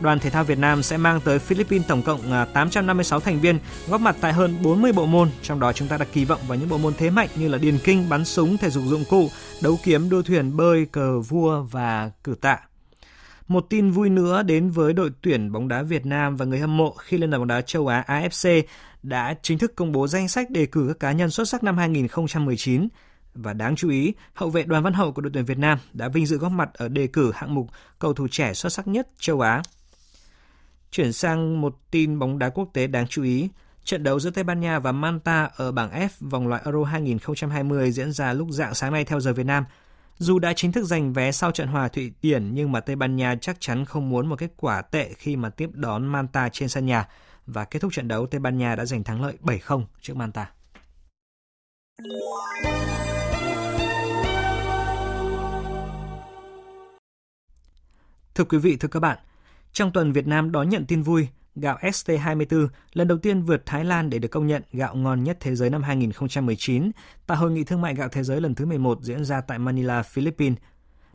đoàn 0.00 0.18
thể 0.18 0.30
thao 0.30 0.44
Việt 0.44 0.58
Nam 0.58 0.82
sẽ 0.82 0.96
mang 0.96 1.20
tới 1.24 1.38
Philippines 1.38 1.88
tổng 1.88 2.02
cộng 2.02 2.32
à, 2.32 2.44
856 2.44 3.20
thành 3.20 3.40
viên 3.40 3.58
góp 3.88 4.00
mặt 4.00 4.16
tại 4.20 4.32
hơn 4.32 4.56
40 4.62 4.92
bộ 4.92 5.06
môn, 5.06 5.30
trong 5.42 5.60
đó 5.60 5.72
chúng 5.72 5.88
ta 5.88 5.96
đặt 5.96 6.08
kỳ 6.12 6.24
vọng 6.24 6.40
vào 6.48 6.58
những 6.58 6.68
bộ 6.68 6.78
môn 6.78 6.94
thế 6.98 7.10
mạnh 7.10 7.28
như 7.36 7.48
là 7.48 7.58
điền 7.58 7.78
kinh, 7.84 8.08
bắn 8.08 8.24
súng, 8.24 8.56
thể 8.56 8.70
dục 8.70 8.84
dụng 8.86 9.04
cụ, 9.10 9.28
đấu 9.62 9.78
kiếm, 9.84 10.10
đua 10.10 10.22
thuyền, 10.22 10.56
bơi, 10.56 10.86
cờ 10.92 11.20
vua 11.20 11.62
và 11.62 12.10
cử 12.24 12.34
tạ. 12.40 12.67
Một 13.48 13.66
tin 13.70 13.90
vui 13.90 14.10
nữa 14.10 14.42
đến 14.42 14.70
với 14.70 14.92
đội 14.92 15.10
tuyển 15.22 15.52
bóng 15.52 15.68
đá 15.68 15.82
Việt 15.82 16.06
Nam 16.06 16.36
và 16.36 16.44
người 16.44 16.58
hâm 16.58 16.76
mộ 16.76 16.90
khi 16.90 17.18
Liên 17.18 17.30
đoàn 17.30 17.40
bóng 17.40 17.48
đá 17.48 17.60
châu 17.60 17.86
Á 17.86 18.04
AFC 18.06 18.62
đã 19.02 19.34
chính 19.42 19.58
thức 19.58 19.72
công 19.76 19.92
bố 19.92 20.06
danh 20.06 20.28
sách 20.28 20.50
đề 20.50 20.66
cử 20.66 20.84
các 20.88 21.00
cá 21.00 21.12
nhân 21.12 21.30
xuất 21.30 21.48
sắc 21.48 21.62
năm 21.62 21.78
2019. 21.78 22.88
Và 23.34 23.52
đáng 23.52 23.76
chú 23.76 23.90
ý, 23.90 24.14
hậu 24.34 24.50
vệ 24.50 24.62
Đoàn 24.62 24.82
Văn 24.82 24.92
Hậu 24.92 25.12
của 25.12 25.22
đội 25.22 25.30
tuyển 25.34 25.44
Việt 25.44 25.58
Nam 25.58 25.78
đã 25.92 26.08
vinh 26.08 26.26
dự 26.26 26.38
góp 26.38 26.52
mặt 26.52 26.70
ở 26.74 26.88
đề 26.88 27.06
cử 27.06 27.32
hạng 27.34 27.54
mục 27.54 27.66
cầu 27.98 28.14
thủ 28.14 28.28
trẻ 28.30 28.54
xuất 28.54 28.72
sắc 28.72 28.88
nhất 28.88 29.08
châu 29.18 29.40
Á. 29.40 29.62
Chuyển 30.90 31.12
sang 31.12 31.60
một 31.60 31.76
tin 31.90 32.18
bóng 32.18 32.38
đá 32.38 32.48
quốc 32.48 32.70
tế 32.72 32.86
đáng 32.86 33.06
chú 33.06 33.22
ý, 33.22 33.48
trận 33.84 34.02
đấu 34.02 34.20
giữa 34.20 34.30
Tây 34.30 34.44
Ban 34.44 34.60
Nha 34.60 34.78
và 34.78 34.92
Manta 34.92 35.50
ở 35.56 35.72
bảng 35.72 35.90
F 35.90 36.08
vòng 36.20 36.48
loại 36.48 36.62
Euro 36.64 36.84
2020 36.84 37.92
diễn 37.92 38.12
ra 38.12 38.32
lúc 38.32 38.48
dạng 38.50 38.74
sáng 38.74 38.92
nay 38.92 39.04
theo 39.04 39.20
giờ 39.20 39.32
Việt 39.32 39.46
Nam. 39.46 39.64
Dù 40.18 40.38
đã 40.38 40.52
chính 40.52 40.72
thức 40.72 40.84
giành 40.84 41.12
vé 41.12 41.32
sau 41.32 41.50
trận 41.50 41.68
hòa 41.68 41.88
Thụy 41.88 42.12
Điển 42.22 42.54
nhưng 42.54 42.72
mà 42.72 42.80
Tây 42.80 42.96
Ban 42.96 43.16
Nha 43.16 43.34
chắc 43.40 43.56
chắn 43.60 43.84
không 43.84 44.08
muốn 44.08 44.26
một 44.26 44.38
kết 44.38 44.50
quả 44.56 44.82
tệ 44.82 45.12
khi 45.12 45.36
mà 45.36 45.50
tiếp 45.50 45.70
đón 45.72 46.06
Manta 46.06 46.48
trên 46.48 46.68
sân 46.68 46.86
nhà 46.86 47.08
và 47.46 47.64
kết 47.64 47.78
thúc 47.78 47.92
trận 47.92 48.08
đấu 48.08 48.26
Tây 48.26 48.38
Ban 48.38 48.58
Nha 48.58 48.74
đã 48.74 48.84
giành 48.84 49.04
thắng 49.04 49.22
lợi 49.22 49.34
7-0 49.42 49.84
trước 50.00 50.16
Manta. 50.16 50.50
Thưa 58.34 58.44
quý 58.44 58.58
vị, 58.58 58.76
thưa 58.76 58.88
các 58.88 59.00
bạn, 59.00 59.18
trong 59.72 59.92
tuần 59.92 60.12
Việt 60.12 60.26
Nam 60.26 60.52
đón 60.52 60.68
nhận 60.68 60.84
tin 60.86 61.02
vui, 61.02 61.28
gạo 61.60 61.78
ST24 61.82 62.68
lần 62.92 63.08
đầu 63.08 63.18
tiên 63.18 63.42
vượt 63.42 63.62
Thái 63.66 63.84
Lan 63.84 64.10
để 64.10 64.18
được 64.18 64.28
công 64.28 64.46
nhận 64.46 64.62
gạo 64.72 64.94
ngon 64.94 65.24
nhất 65.24 65.36
thế 65.40 65.54
giới 65.54 65.70
năm 65.70 65.82
2019 65.82 66.90
tại 67.26 67.36
Hội 67.36 67.50
nghị 67.50 67.64
Thương 67.64 67.80
mại 67.80 67.94
gạo 67.94 68.08
thế 68.08 68.22
giới 68.22 68.40
lần 68.40 68.54
thứ 68.54 68.66
11 68.66 69.02
diễn 69.02 69.24
ra 69.24 69.40
tại 69.40 69.58
Manila, 69.58 70.02
Philippines. 70.02 70.58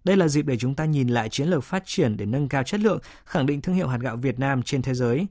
Đây 0.04 0.18
là 0.18 0.28
dịp 0.28 0.46
để 0.46 0.58
chúng 0.58 0.76
ta 0.76 0.86
nhìn 0.86 1.08
lại 1.08 1.30
chiến 1.30 1.48
lược 1.48 1.64
phát 1.64 1.84
triển 1.86 2.18
để 2.18 2.26
nâng 2.26 2.50
cao 2.50 2.64
chất 2.64 2.80
lượng, 2.80 3.00
khẳng 3.26 3.46
định 3.46 3.62
thương 3.62 3.76
hiệu 3.76 3.88
hạt 3.88 4.00
gạo 4.02 4.16
Việt 4.16 4.40
Nam 4.40 4.64
trên 4.64 4.82
thế 4.82 4.94
giới. 4.94 5.28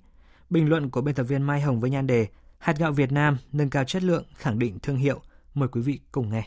Bình 0.50 0.68
luận 0.68 0.90
của 0.90 1.00
biên 1.00 1.14
tập 1.14 1.24
viên 1.24 1.42
Mai 1.42 1.60
Hồng 1.60 1.80
với 1.80 1.90
nhan 1.90 2.06
đề 2.06 2.26
Hạt 2.58 2.78
gạo 2.78 2.92
Việt 2.92 3.12
Nam 3.12 3.38
nâng 3.52 3.70
cao 3.70 3.84
chất 3.84 4.02
lượng, 4.02 4.24
khẳng 4.34 4.58
định 4.58 4.78
thương 4.82 4.96
hiệu. 4.96 5.20
Mời 5.54 5.68
quý 5.68 5.80
vị 5.80 6.00
cùng 6.12 6.30
nghe. 6.30 6.42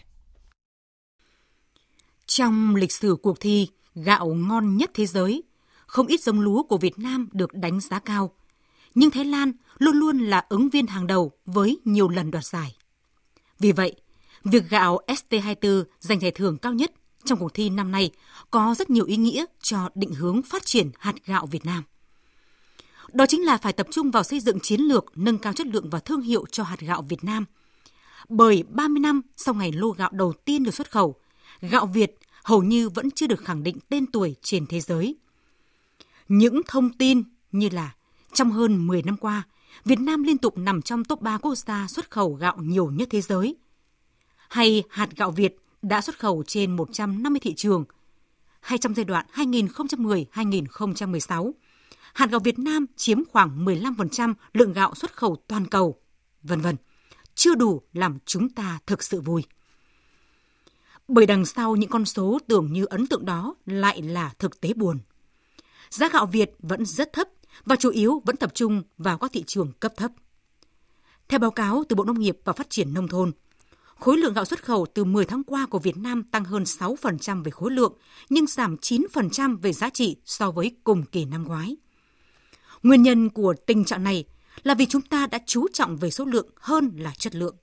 Trong 2.25 2.75
lịch 2.75 2.91
sử 2.91 3.15
cuộc 3.21 3.39
thi 3.39 3.67
Gạo 3.95 4.27
ngon 4.27 4.77
nhất 4.77 4.91
thế 4.93 5.05
giới, 5.05 5.43
không 5.87 6.07
ít 6.07 6.21
giống 6.21 6.39
lúa 6.39 6.63
của 6.63 6.77
Việt 6.77 6.99
Nam 6.99 7.29
được 7.31 7.53
đánh 7.53 7.79
giá 7.79 7.99
cao. 7.99 8.31
Nhưng 8.95 9.11
Thái 9.11 9.25
Lan 9.25 9.51
luôn 9.77 9.95
luôn 9.95 10.19
là 10.19 10.45
ứng 10.49 10.69
viên 10.69 10.87
hàng 10.87 11.07
đầu 11.07 11.31
với 11.45 11.77
nhiều 11.85 12.09
lần 12.09 12.31
đoạt 12.31 12.45
giải. 12.45 12.75
Vì 13.59 13.71
vậy, 13.71 13.95
việc 14.43 14.69
gạo 14.69 14.99
ST24 15.07 15.83
giành 15.99 16.19
giải 16.19 16.31
thưởng 16.31 16.57
cao 16.57 16.73
nhất 16.73 16.91
trong 17.25 17.39
cuộc 17.39 17.53
thi 17.53 17.69
năm 17.69 17.91
nay 17.91 18.11
có 18.51 18.75
rất 18.77 18.89
nhiều 18.89 19.05
ý 19.05 19.17
nghĩa 19.17 19.45
cho 19.61 19.89
định 19.95 20.13
hướng 20.13 20.41
phát 20.41 20.65
triển 20.65 20.91
hạt 20.99 21.15
gạo 21.25 21.45
Việt 21.45 21.65
Nam. 21.65 21.83
Đó 23.13 23.25
chính 23.25 23.45
là 23.45 23.57
phải 23.57 23.73
tập 23.73 23.87
trung 23.91 24.11
vào 24.11 24.23
xây 24.23 24.39
dựng 24.39 24.59
chiến 24.59 24.81
lược 24.81 25.05
nâng 25.15 25.37
cao 25.37 25.53
chất 25.53 25.67
lượng 25.67 25.89
và 25.89 25.99
thương 25.99 26.21
hiệu 26.21 26.45
cho 26.51 26.63
hạt 26.63 26.79
gạo 26.79 27.01
Việt 27.01 27.23
Nam. 27.23 27.45
Bởi 28.29 28.63
30 28.69 28.99
năm 28.99 29.21
sau 29.37 29.53
ngày 29.53 29.71
lô 29.71 29.89
gạo 29.89 30.09
đầu 30.13 30.33
tiên 30.33 30.63
được 30.63 30.73
xuất 30.73 30.91
khẩu, 30.91 31.15
gạo 31.61 31.85
Việt 31.85 32.17
hầu 32.43 32.63
như 32.63 32.89
vẫn 32.89 33.11
chưa 33.11 33.27
được 33.27 33.45
khẳng 33.45 33.63
định 33.63 33.77
tên 33.89 34.05
tuổi 34.05 34.35
trên 34.41 34.65
thế 34.65 34.79
giới. 34.79 35.15
Những 36.27 36.61
thông 36.67 36.93
tin 36.93 37.23
như 37.51 37.69
là 37.69 37.95
trong 38.35 38.51
hơn 38.51 38.87
10 38.87 39.03
năm 39.03 39.17
qua, 39.17 39.43
Việt 39.85 39.99
Nam 39.99 40.23
liên 40.23 40.37
tục 40.37 40.57
nằm 40.57 40.81
trong 40.81 41.03
top 41.03 41.21
3 41.21 41.37
quốc 41.37 41.55
gia 41.55 41.87
xuất 41.87 42.11
khẩu 42.11 42.33
gạo 42.33 42.57
nhiều 42.57 42.91
nhất 42.91 43.07
thế 43.11 43.21
giới. 43.21 43.55
Hay 44.49 44.83
hạt 44.89 45.09
gạo 45.15 45.31
Việt 45.31 45.57
đã 45.81 46.01
xuất 46.01 46.19
khẩu 46.19 46.43
trên 46.47 46.75
150 46.75 47.39
thị 47.39 47.53
trường. 47.53 47.85
Hay 48.61 48.77
trong 48.77 48.95
giai 48.95 49.03
đoạn 49.03 49.25
2010-2016, 49.33 51.51
hạt 52.13 52.29
gạo 52.31 52.39
Việt 52.39 52.59
Nam 52.59 52.85
chiếm 52.95 53.25
khoảng 53.25 53.65
15% 53.65 54.33
lượng 54.53 54.73
gạo 54.73 54.95
xuất 54.95 55.15
khẩu 55.15 55.35
toàn 55.47 55.67
cầu, 55.67 55.99
vân 56.43 56.61
vân. 56.61 56.75
Chưa 57.35 57.55
đủ 57.55 57.81
làm 57.93 58.17
chúng 58.25 58.49
ta 58.49 58.79
thực 58.87 59.03
sự 59.03 59.21
vui. 59.21 59.43
Bởi 61.07 61.25
đằng 61.25 61.45
sau 61.45 61.75
những 61.75 61.89
con 61.89 62.05
số 62.05 62.39
tưởng 62.47 62.73
như 62.73 62.85
ấn 62.85 63.07
tượng 63.07 63.25
đó 63.25 63.55
lại 63.65 64.01
là 64.01 64.33
thực 64.39 64.61
tế 64.61 64.73
buồn. 64.73 64.99
Giá 65.89 66.09
gạo 66.09 66.25
Việt 66.25 66.51
vẫn 66.59 66.85
rất 66.85 67.13
thấp 67.13 67.27
và 67.65 67.75
chủ 67.75 67.89
yếu 67.89 68.21
vẫn 68.25 68.37
tập 68.37 68.51
trung 68.53 68.83
vào 68.97 69.17
các 69.17 69.31
thị 69.33 69.43
trường 69.47 69.71
cấp 69.79 69.93
thấp. 69.97 70.11
Theo 71.27 71.39
báo 71.39 71.51
cáo 71.51 71.83
từ 71.89 71.95
Bộ 71.95 72.03
Nông 72.03 72.19
nghiệp 72.19 72.37
và 72.43 72.53
Phát 72.53 72.69
triển 72.69 72.93
Nông 72.93 73.07
thôn, 73.07 73.31
khối 73.99 74.17
lượng 74.17 74.33
gạo 74.33 74.45
xuất 74.45 74.63
khẩu 74.63 74.85
từ 74.93 75.03
10 75.03 75.25
tháng 75.25 75.43
qua 75.43 75.65
của 75.65 75.79
Việt 75.79 75.97
Nam 75.97 76.23
tăng 76.23 76.43
hơn 76.43 76.63
6% 76.63 77.43
về 77.43 77.51
khối 77.51 77.71
lượng, 77.71 77.93
nhưng 78.29 78.47
giảm 78.47 78.75
9% 78.75 79.57
về 79.57 79.73
giá 79.73 79.89
trị 79.89 80.15
so 80.25 80.51
với 80.51 80.75
cùng 80.83 81.03
kỳ 81.03 81.25
năm 81.25 81.43
ngoái. 81.43 81.75
Nguyên 82.83 83.03
nhân 83.03 83.29
của 83.29 83.53
tình 83.65 83.85
trạng 83.85 84.03
này 84.03 84.25
là 84.63 84.73
vì 84.73 84.85
chúng 84.85 85.01
ta 85.01 85.27
đã 85.27 85.39
chú 85.45 85.67
trọng 85.73 85.97
về 85.97 86.11
số 86.11 86.25
lượng 86.25 86.49
hơn 86.55 86.91
là 86.97 87.13
chất 87.17 87.35
lượng. 87.35 87.55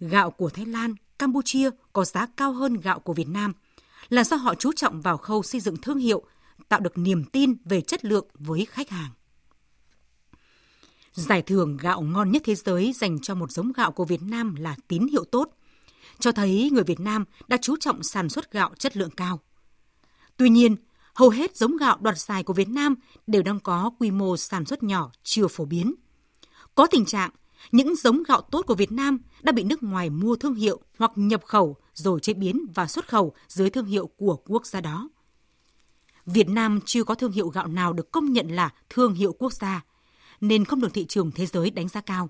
Gạo 0.00 0.30
của 0.30 0.50
Thái 0.50 0.66
Lan, 0.66 0.94
Campuchia 1.18 1.70
có 1.92 2.04
giá 2.04 2.26
cao 2.36 2.52
hơn 2.52 2.74
gạo 2.74 3.00
của 3.00 3.12
Việt 3.12 3.28
Nam 3.28 3.52
là 4.08 4.24
do 4.24 4.36
họ 4.36 4.54
chú 4.54 4.72
trọng 4.72 5.00
vào 5.00 5.16
khâu 5.16 5.42
xây 5.42 5.60
dựng 5.60 5.76
thương 5.76 5.98
hiệu, 5.98 6.22
tạo 6.68 6.80
được 6.80 6.98
niềm 6.98 7.24
tin 7.24 7.54
về 7.64 7.80
chất 7.80 8.04
lượng 8.04 8.26
với 8.34 8.66
khách 8.70 8.90
hàng. 8.90 9.10
Giải 11.12 11.42
thưởng 11.42 11.76
gạo 11.76 12.00
ngon 12.02 12.32
nhất 12.32 12.42
thế 12.44 12.54
giới 12.54 12.92
dành 12.92 13.18
cho 13.20 13.34
một 13.34 13.50
giống 13.52 13.72
gạo 13.72 13.92
của 13.92 14.04
Việt 14.04 14.22
Nam 14.22 14.54
là 14.54 14.76
tín 14.88 15.06
hiệu 15.08 15.24
tốt, 15.24 15.50
cho 16.18 16.32
thấy 16.32 16.70
người 16.72 16.84
Việt 16.84 17.00
Nam 17.00 17.24
đã 17.48 17.56
chú 17.62 17.76
trọng 17.76 18.02
sản 18.02 18.28
xuất 18.28 18.52
gạo 18.52 18.70
chất 18.78 18.96
lượng 18.96 19.10
cao. 19.10 19.40
Tuy 20.36 20.48
nhiên, 20.48 20.76
hầu 21.14 21.30
hết 21.30 21.56
giống 21.56 21.76
gạo 21.76 21.98
đoạt 22.00 22.18
giải 22.18 22.42
của 22.42 22.52
Việt 22.52 22.68
Nam 22.68 22.94
đều 23.26 23.42
đang 23.42 23.60
có 23.60 23.90
quy 23.98 24.10
mô 24.10 24.36
sản 24.36 24.64
xuất 24.64 24.82
nhỏ 24.82 25.10
chưa 25.22 25.48
phổ 25.48 25.64
biến. 25.64 25.94
Có 26.74 26.86
tình 26.86 27.04
trạng 27.04 27.30
những 27.72 27.96
giống 27.96 28.22
gạo 28.22 28.40
tốt 28.40 28.62
của 28.66 28.74
Việt 28.74 28.92
Nam 28.92 29.18
đã 29.42 29.52
bị 29.52 29.62
nước 29.62 29.82
ngoài 29.82 30.10
mua 30.10 30.36
thương 30.36 30.54
hiệu 30.54 30.80
hoặc 30.98 31.12
nhập 31.14 31.44
khẩu 31.44 31.76
rồi 31.94 32.20
chế 32.20 32.32
biến 32.34 32.66
và 32.74 32.86
xuất 32.86 33.08
khẩu 33.08 33.34
dưới 33.48 33.70
thương 33.70 33.86
hiệu 33.86 34.10
của 34.16 34.36
quốc 34.36 34.66
gia 34.66 34.80
đó. 34.80 35.08
Việt 36.32 36.48
Nam 36.48 36.80
chưa 36.84 37.04
có 37.04 37.14
thương 37.14 37.32
hiệu 37.32 37.48
gạo 37.48 37.66
nào 37.66 37.92
được 37.92 38.12
công 38.12 38.32
nhận 38.32 38.48
là 38.48 38.70
thương 38.90 39.14
hiệu 39.14 39.34
quốc 39.38 39.52
gia, 39.52 39.84
nên 40.40 40.64
không 40.64 40.80
được 40.80 40.94
thị 40.94 41.06
trường 41.08 41.30
thế 41.30 41.46
giới 41.46 41.70
đánh 41.70 41.88
giá 41.88 42.00
cao. 42.00 42.28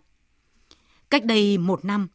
Cách 1.10 1.24
đây 1.24 1.58
một 1.58 1.84
năm, 1.84 2.08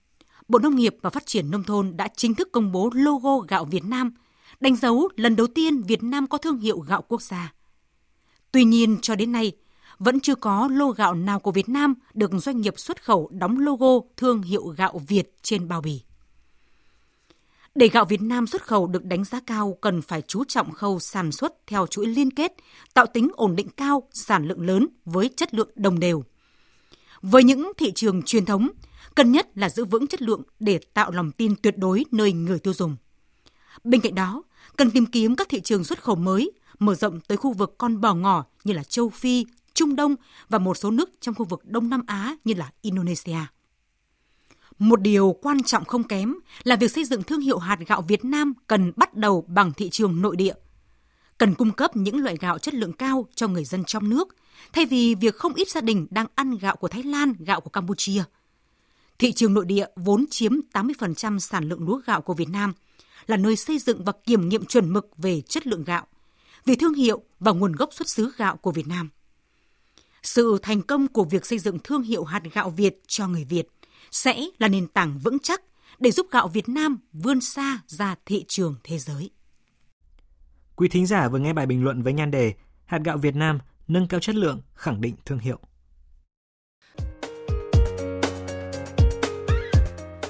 Bộ 0.48 0.60
Nông 0.60 0.76
nghiệp 0.76 0.96
và 1.02 1.10
Phát 1.10 1.26
triển 1.26 1.52
Nông 1.52 1.64
thôn 1.64 1.98
đã 1.98 2.08
chính 2.16 2.36
thức 2.36 2.50
công 2.52 2.72
bố 2.72 2.90
logo 2.94 3.38
gạo 3.38 3.66
Việt 3.66 3.86
Nam, 3.86 4.14
đánh 4.60 4.76
dấu 4.76 5.10
lần 5.16 5.36
đầu 5.36 5.48
tiên 5.48 5.82
Việt 5.82 6.04
Nam 6.04 6.28
có 6.28 6.38
thương 6.38 6.58
hiệu 6.58 6.80
gạo 6.80 7.04
quốc 7.08 7.22
gia. 7.22 7.54
Tuy 8.52 8.64
nhiên, 8.64 8.98
cho 9.02 9.16
đến 9.16 9.32
nay, 9.32 9.52
vẫn 10.00 10.20
chưa 10.20 10.36
có 10.36 10.68
lô 10.72 10.90
gạo 10.90 11.14
nào 11.14 11.40
của 11.40 11.52
Việt 11.52 11.70
Nam 11.70 11.94
được 12.14 12.32
doanh 12.34 12.62
nghiệp 12.62 12.74
xuất 12.78 13.04
khẩu 13.04 13.30
đóng 13.32 13.60
logo 13.60 14.08
thương 14.18 14.42
hiệu 14.42 14.68
gạo 14.68 15.02
Việt 15.08 15.36
trên 15.42 15.68
bao 15.68 15.82
bì. 15.82 16.02
Để 17.76 17.88
gạo 17.88 18.06
Việt 18.06 18.22
Nam 18.22 18.48
xuất 18.48 18.64
khẩu 18.64 18.88
được 18.88 19.06
đánh 19.06 19.24
giá 19.24 19.40
cao 19.48 19.78
cần 19.82 20.02
phải 20.02 20.22
chú 20.22 20.44
trọng 20.44 20.72
khâu 20.72 21.00
sản 21.00 21.32
xuất 21.32 21.54
theo 21.68 21.88
chuỗi 21.88 22.06
liên 22.08 22.32
kết, 22.32 22.54
tạo 22.94 23.06
tính 23.06 23.30
ổn 23.34 23.56
định 23.56 23.70
cao, 23.78 24.04
sản 24.12 24.48
lượng 24.48 24.62
lớn 24.62 24.88
với 25.06 25.30
chất 25.36 25.54
lượng 25.54 25.70
đồng 25.76 26.00
đều. 26.00 26.24
Với 27.22 27.44
những 27.44 27.72
thị 27.78 27.92
trường 27.96 28.22
truyền 28.22 28.46
thống, 28.46 28.70
cần 29.16 29.32
nhất 29.32 29.48
là 29.56 29.70
giữ 29.70 29.86
vững 29.86 30.08
chất 30.08 30.22
lượng 30.22 30.42
để 30.60 30.80
tạo 30.94 31.12
lòng 31.12 31.32
tin 31.32 31.56
tuyệt 31.56 31.78
đối 31.78 32.06
nơi 32.12 32.34
người 32.34 32.60
tiêu 32.60 32.74
dùng. 32.74 32.96
Bên 33.84 34.02
cạnh 34.02 34.16
đó, 34.16 34.44
cần 34.78 34.92
tìm 34.92 35.06
kiếm 35.06 35.36
các 35.36 35.50
thị 35.50 35.62
trường 35.62 35.84
xuất 35.84 36.04
khẩu 36.04 36.16
mới, 36.16 36.52
mở 36.80 36.96
rộng 36.96 37.20
tới 37.22 37.38
khu 37.38 37.54
vực 37.54 37.76
con 37.78 38.02
bò 38.02 38.14
ngỏ 38.14 38.46
như 38.64 38.74
là 38.74 38.84
châu 38.84 39.10
Phi, 39.10 39.46
Trung 39.74 39.96
Đông 39.96 40.16
và 40.50 40.58
một 40.58 40.78
số 40.78 40.92
nước 40.92 41.10
trong 41.22 41.36
khu 41.36 41.46
vực 41.46 41.66
Đông 41.66 41.90
Nam 41.90 42.02
Á 42.08 42.36
như 42.44 42.54
là 42.54 42.72
Indonesia. 42.82 43.38
Một 44.80 45.02
điều 45.02 45.36
quan 45.42 45.64
trọng 45.64 45.86
không 45.86 46.04
kém 46.04 46.36
là 46.64 46.76
việc 46.76 46.92
xây 46.92 47.06
dựng 47.06 47.24
thương 47.24 47.42
hiệu 47.42 47.58
hạt 47.58 47.80
gạo 47.88 48.02
Việt 48.02 48.26
Nam 48.26 48.54
cần 48.68 48.92
bắt 48.96 49.14
đầu 49.14 49.46
bằng 49.48 49.74
thị 49.74 49.90
trường 49.90 50.22
nội 50.22 50.36
địa. 50.36 50.54
Cần 51.38 51.56
cung 51.56 51.72
cấp 51.72 51.96
những 51.96 52.24
loại 52.24 52.38
gạo 52.38 52.60
chất 52.60 52.74
lượng 52.74 52.94
cao 52.94 53.28
cho 53.36 53.48
người 53.48 53.66
dân 53.66 53.84
trong 53.84 54.10
nước, 54.10 54.36
thay 54.74 54.86
vì 54.86 55.16
việc 55.16 55.36
không 55.36 55.54
ít 55.54 55.70
gia 55.70 55.82
đình 55.82 56.08
đang 56.10 56.28
ăn 56.36 56.58
gạo 56.58 56.76
của 56.76 56.88
Thái 56.88 57.04
Lan, 57.04 57.34
gạo 57.40 57.62
của 57.62 57.70
Campuchia. 57.70 58.24
Thị 59.20 59.32
trường 59.32 59.54
nội 59.54 59.66
địa 59.66 59.86
vốn 59.96 60.26
chiếm 60.30 60.52
80% 60.74 61.40
sản 61.40 61.70
lượng 61.70 61.88
lúa 61.88 62.02
gạo 62.06 62.22
của 62.22 62.34
Việt 62.34 62.50
Nam, 62.50 62.74
là 63.28 63.38
nơi 63.38 63.56
xây 63.56 63.80
dựng 63.80 64.04
và 64.04 64.14
kiểm 64.26 64.50
nghiệm 64.50 64.66
chuẩn 64.66 64.94
mực 64.94 65.10
về 65.18 65.42
chất 65.42 65.68
lượng 65.68 65.84
gạo, 65.84 66.06
về 66.66 66.76
thương 66.76 66.94
hiệu 66.94 67.22
và 67.40 67.52
nguồn 67.52 67.72
gốc 67.72 67.90
xuất 67.94 68.10
xứ 68.10 68.32
gạo 68.38 68.58
của 68.58 68.72
Việt 68.72 68.88
Nam. 68.88 69.10
Sự 70.24 70.58
thành 70.62 70.82
công 70.82 71.08
của 71.08 71.24
việc 71.24 71.46
xây 71.46 71.60
dựng 71.60 71.80
thương 71.84 72.02
hiệu 72.02 72.24
hạt 72.24 72.42
gạo 72.54 72.70
Việt 72.70 73.02
cho 73.08 73.28
người 73.28 73.46
Việt 73.46 73.68
sẽ 74.14 74.46
là 74.60 74.68
nền 74.68 74.88
tảng 74.88 75.20
vững 75.20 75.40
chắc 75.40 75.62
để 76.00 76.12
giúp 76.12 76.28
gạo 76.32 76.48
Việt 76.48 76.70
Nam 76.70 76.98
vươn 77.14 77.42
xa 77.42 77.80
ra 77.88 78.16
thị 78.26 78.46
trường 78.48 78.76
thế 78.84 78.98
giới. 78.98 79.30
Quý 80.76 80.90
thính 80.90 81.06
giả 81.06 81.30
vừa 81.30 81.40
nghe 81.40 81.54
bài 81.54 81.66
bình 81.66 81.84
luận 81.84 82.02
với 82.02 82.14
nhan 82.14 82.32
đề 82.32 82.54
Hạt 82.86 83.02
gạo 83.04 83.18
Việt 83.18 83.36
Nam 83.36 83.60
nâng 83.88 84.08
cao 84.08 84.20
chất 84.20 84.36
lượng, 84.36 84.62
khẳng 84.74 85.02
định 85.02 85.16
thương 85.26 85.40
hiệu. 85.40 85.60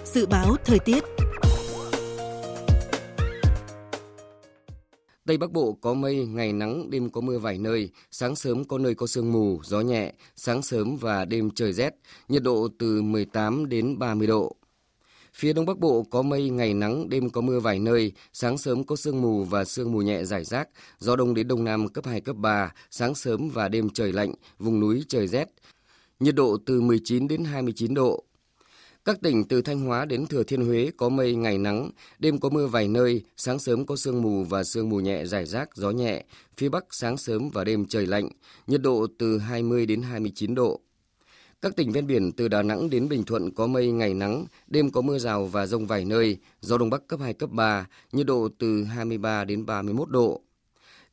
Dự 0.06 0.26
báo 0.26 0.56
thời 0.66 0.80
tiết 0.80 1.04
Tây 5.26 5.38
Bắc 5.38 5.52
Bộ 5.52 5.78
có 5.82 5.94
mây, 5.94 6.26
ngày 6.26 6.54
nắng, 6.54 6.90
đêm 6.90 7.10
có 7.10 7.22
mưa 7.22 7.38
vài 7.38 7.58
nơi, 7.58 7.90
sáng 8.12 8.36
sớm 8.36 8.64
có 8.64 8.78
nơi 8.78 8.96
có 8.96 9.08
sương 9.08 9.32
mù, 9.32 9.60
gió 9.64 9.82
nhẹ, 9.82 10.14
sáng 10.36 10.62
sớm 10.62 10.98
và 10.98 11.26
đêm 11.26 11.52
trời 11.52 11.74
rét, 11.74 11.96
nhiệt 12.30 12.44
độ 12.44 12.68
từ 12.80 13.02
18 13.02 13.70
đến 13.70 14.00
30 14.00 14.28
độ. 14.28 14.56
Phía 15.34 15.54
Đông 15.54 15.66
Bắc 15.66 15.80
Bộ 15.80 16.04
có 16.04 16.22
mây, 16.22 16.50
ngày 16.50 16.74
nắng, 16.74 17.10
đêm 17.10 17.30
có 17.30 17.42
mưa 17.42 17.60
vài 17.60 17.80
nơi, 17.80 18.12
sáng 18.34 18.58
sớm 18.58 18.84
có 18.84 18.96
sương 18.96 19.22
mù 19.22 19.44
và 19.44 19.66
sương 19.66 19.92
mù 19.92 20.02
nhẹ 20.02 20.24
rải 20.24 20.44
rác, 20.44 20.70
gió 21.00 21.16
đông 21.16 21.34
đến 21.34 21.48
đông 21.48 21.64
nam 21.64 21.88
cấp 21.88 22.06
2, 22.06 22.22
cấp 22.22 22.36
3, 22.36 22.74
sáng 22.92 23.16
sớm 23.16 23.50
và 23.50 23.70
đêm 23.70 23.90
trời 23.90 24.12
lạnh, 24.14 24.34
vùng 24.60 24.80
núi 24.80 25.04
trời 25.08 25.28
rét. 25.28 25.50
Nhiệt 26.20 26.36
độ 26.36 26.58
từ 26.66 26.82
19 26.82 27.28
đến 27.28 27.44
29 27.44 27.94
độ. 27.94 28.24
Các 29.06 29.22
tỉnh 29.22 29.44
từ 29.44 29.62
Thanh 29.62 29.80
Hóa 29.80 30.06
đến 30.06 30.26
Thừa 30.26 30.44
Thiên 30.44 30.66
Huế 30.66 30.92
có 30.98 31.10
mây, 31.10 31.36
ngày 31.36 31.58
nắng, 31.58 31.90
đêm 32.20 32.40
có 32.40 32.50
mưa 32.50 32.68
vài 32.68 32.88
nơi, 32.88 33.24
sáng 33.38 33.60
sớm 33.60 33.86
có 33.86 33.96
sương 33.96 34.22
mù 34.22 34.44
và 34.44 34.64
sương 34.64 34.90
mù 34.90 35.00
nhẹ 35.00 35.26
rải 35.26 35.46
rác, 35.46 35.76
gió 35.76 35.92
nhẹ. 35.92 36.24
Phía 36.58 36.70
Bắc 36.70 36.86
sáng 36.92 37.18
sớm 37.18 37.50
và 37.50 37.64
đêm 37.64 37.86
trời 37.86 38.08
lạnh, 38.08 38.30
nhiệt 38.68 38.82
độ 38.82 39.08
từ 39.20 39.38
20 39.38 39.86
đến 39.86 40.02
29 40.02 40.56
độ. 40.56 40.80
Các 41.62 41.76
tỉnh 41.76 41.92
ven 41.92 42.08
biển 42.08 42.32
từ 42.32 42.48
Đà 42.48 42.62
Nẵng 42.62 42.90
đến 42.90 43.10
Bình 43.10 43.24
Thuận 43.24 43.52
có 43.52 43.68
mây, 43.68 43.92
ngày 43.92 44.14
nắng, 44.14 44.46
đêm 44.68 44.92
có 44.92 45.02
mưa 45.02 45.18
rào 45.18 45.46
và 45.46 45.66
rông 45.66 45.88
vài 45.88 46.06
nơi, 46.06 46.38
gió 46.62 46.78
đông 46.78 46.90
bắc 46.90 47.08
cấp 47.08 47.20
2, 47.20 47.34
cấp 47.34 47.50
3, 47.52 47.88
nhiệt 48.12 48.26
độ 48.26 48.50
từ 48.60 48.84
23 48.84 49.46
đến 49.46 49.66
31 49.66 50.10
độ. 50.10 50.42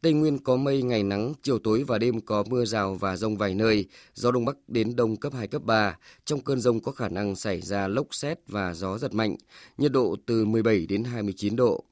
Tây 0.02 0.12
Nguyên 0.12 0.38
có 0.38 0.56
mây, 0.56 0.82
ngày 0.82 1.02
nắng, 1.02 1.34
chiều 1.42 1.58
tối 1.58 1.84
và 1.86 1.98
đêm 1.98 2.20
có 2.20 2.44
mưa 2.48 2.64
rào 2.64 2.94
và 2.94 3.16
rông 3.16 3.36
vài 3.36 3.54
nơi, 3.54 3.86
gió 4.14 4.30
đông 4.30 4.44
bắc 4.44 4.56
đến 4.68 4.96
đông 4.96 5.16
cấp 5.16 5.32
2, 5.34 5.48
cấp 5.48 5.62
3. 5.64 5.98
Trong 6.24 6.40
cơn 6.40 6.60
rông 6.60 6.80
có 6.80 6.92
khả 6.92 7.08
năng 7.08 7.36
xảy 7.36 7.60
ra 7.60 7.88
lốc 7.88 8.14
xét 8.14 8.38
và 8.48 8.74
gió 8.74 8.98
giật 8.98 9.14
mạnh, 9.14 9.36
nhiệt 9.78 9.92
độ 9.92 10.16
từ 10.26 10.44
17 10.44 10.86
đến 10.86 11.04
29 11.04 11.56
độ. 11.56 11.84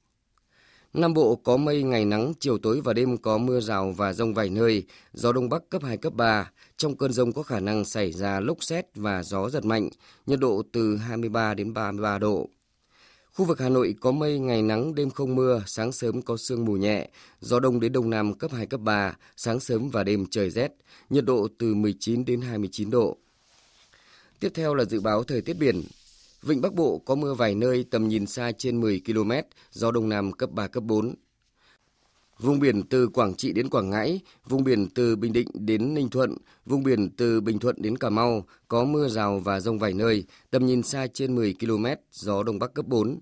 Nam 0.94 1.14
Bộ 1.14 1.36
có 1.36 1.56
mây, 1.56 1.82
ngày 1.82 2.04
nắng, 2.04 2.32
chiều 2.40 2.58
tối 2.58 2.80
và 2.84 2.92
đêm 2.92 3.16
có 3.16 3.38
mưa 3.38 3.60
rào 3.60 3.92
và 3.96 4.12
rông 4.12 4.34
vài 4.34 4.50
nơi, 4.50 4.82
gió 5.12 5.32
đông 5.32 5.48
bắc 5.48 5.68
cấp 5.68 5.82
2, 5.84 5.96
cấp 5.96 6.14
3. 6.14 6.50
Trong 6.76 6.96
cơn 6.96 7.12
rông 7.12 7.32
có 7.32 7.42
khả 7.42 7.60
năng 7.60 7.84
xảy 7.84 8.12
ra 8.12 8.40
lốc 8.40 8.62
xét 8.64 8.86
và 8.94 9.22
gió 9.22 9.50
giật 9.50 9.64
mạnh, 9.64 9.88
nhiệt 10.26 10.40
độ 10.40 10.62
từ 10.72 10.96
23 10.96 11.54
đến 11.54 11.74
33 11.74 12.18
độ. 12.18 12.48
Khu 13.38 13.44
vực 13.44 13.60
Hà 13.60 13.68
Nội 13.68 13.94
có 14.00 14.12
mây, 14.12 14.38
ngày 14.38 14.62
nắng, 14.62 14.94
đêm 14.94 15.10
không 15.10 15.34
mưa, 15.34 15.62
sáng 15.66 15.92
sớm 15.92 16.22
có 16.22 16.36
sương 16.36 16.64
mù 16.64 16.72
nhẹ, 16.72 17.08
gió 17.40 17.60
đông 17.60 17.80
đến 17.80 17.92
đông 17.92 18.10
nam 18.10 18.34
cấp 18.34 18.52
2, 18.52 18.66
cấp 18.66 18.80
3, 18.80 19.16
sáng 19.36 19.60
sớm 19.60 19.90
và 19.90 20.04
đêm 20.04 20.26
trời 20.30 20.50
rét, 20.50 20.72
nhiệt 21.10 21.24
độ 21.24 21.48
từ 21.58 21.74
19 21.74 22.24
đến 22.24 22.40
29 22.40 22.90
độ. 22.90 23.16
Tiếp 24.40 24.48
theo 24.54 24.74
là 24.74 24.84
dự 24.84 25.00
báo 25.00 25.24
thời 25.24 25.40
tiết 25.40 25.54
biển. 25.54 25.82
Vịnh 26.42 26.60
Bắc 26.60 26.74
Bộ 26.74 26.98
có 26.98 27.14
mưa 27.14 27.34
vài 27.34 27.54
nơi, 27.54 27.84
tầm 27.90 28.08
nhìn 28.08 28.26
xa 28.26 28.52
trên 28.58 28.80
10 28.80 29.02
km, 29.06 29.32
gió 29.72 29.90
đông 29.90 30.08
nam 30.08 30.32
cấp 30.32 30.50
3, 30.52 30.66
cấp 30.66 30.84
4. 30.84 31.14
Vùng 32.38 32.60
biển 32.60 32.82
từ 32.82 33.08
Quảng 33.08 33.34
Trị 33.34 33.52
đến 33.52 33.70
Quảng 33.70 33.90
Ngãi, 33.90 34.20
vùng 34.48 34.64
biển 34.64 34.88
từ 34.94 35.16
Bình 35.16 35.32
Định 35.32 35.48
đến 35.54 35.94
Ninh 35.94 36.08
Thuận, 36.08 36.36
vùng 36.66 36.82
biển 36.82 37.10
từ 37.16 37.40
Bình 37.40 37.58
Thuận 37.58 37.82
đến 37.82 37.98
Cà 37.98 38.10
Mau 38.10 38.46
có 38.68 38.84
mưa 38.84 39.08
rào 39.08 39.38
và 39.38 39.60
rông 39.60 39.78
vài 39.78 39.94
nơi, 39.94 40.24
tầm 40.50 40.66
nhìn 40.66 40.82
xa 40.82 41.06
trên 41.06 41.34
10 41.34 41.54
km, 41.60 41.86
gió 42.12 42.42
đông 42.42 42.58
bắc 42.58 42.74
cấp 42.74 42.86
4. 42.86 43.18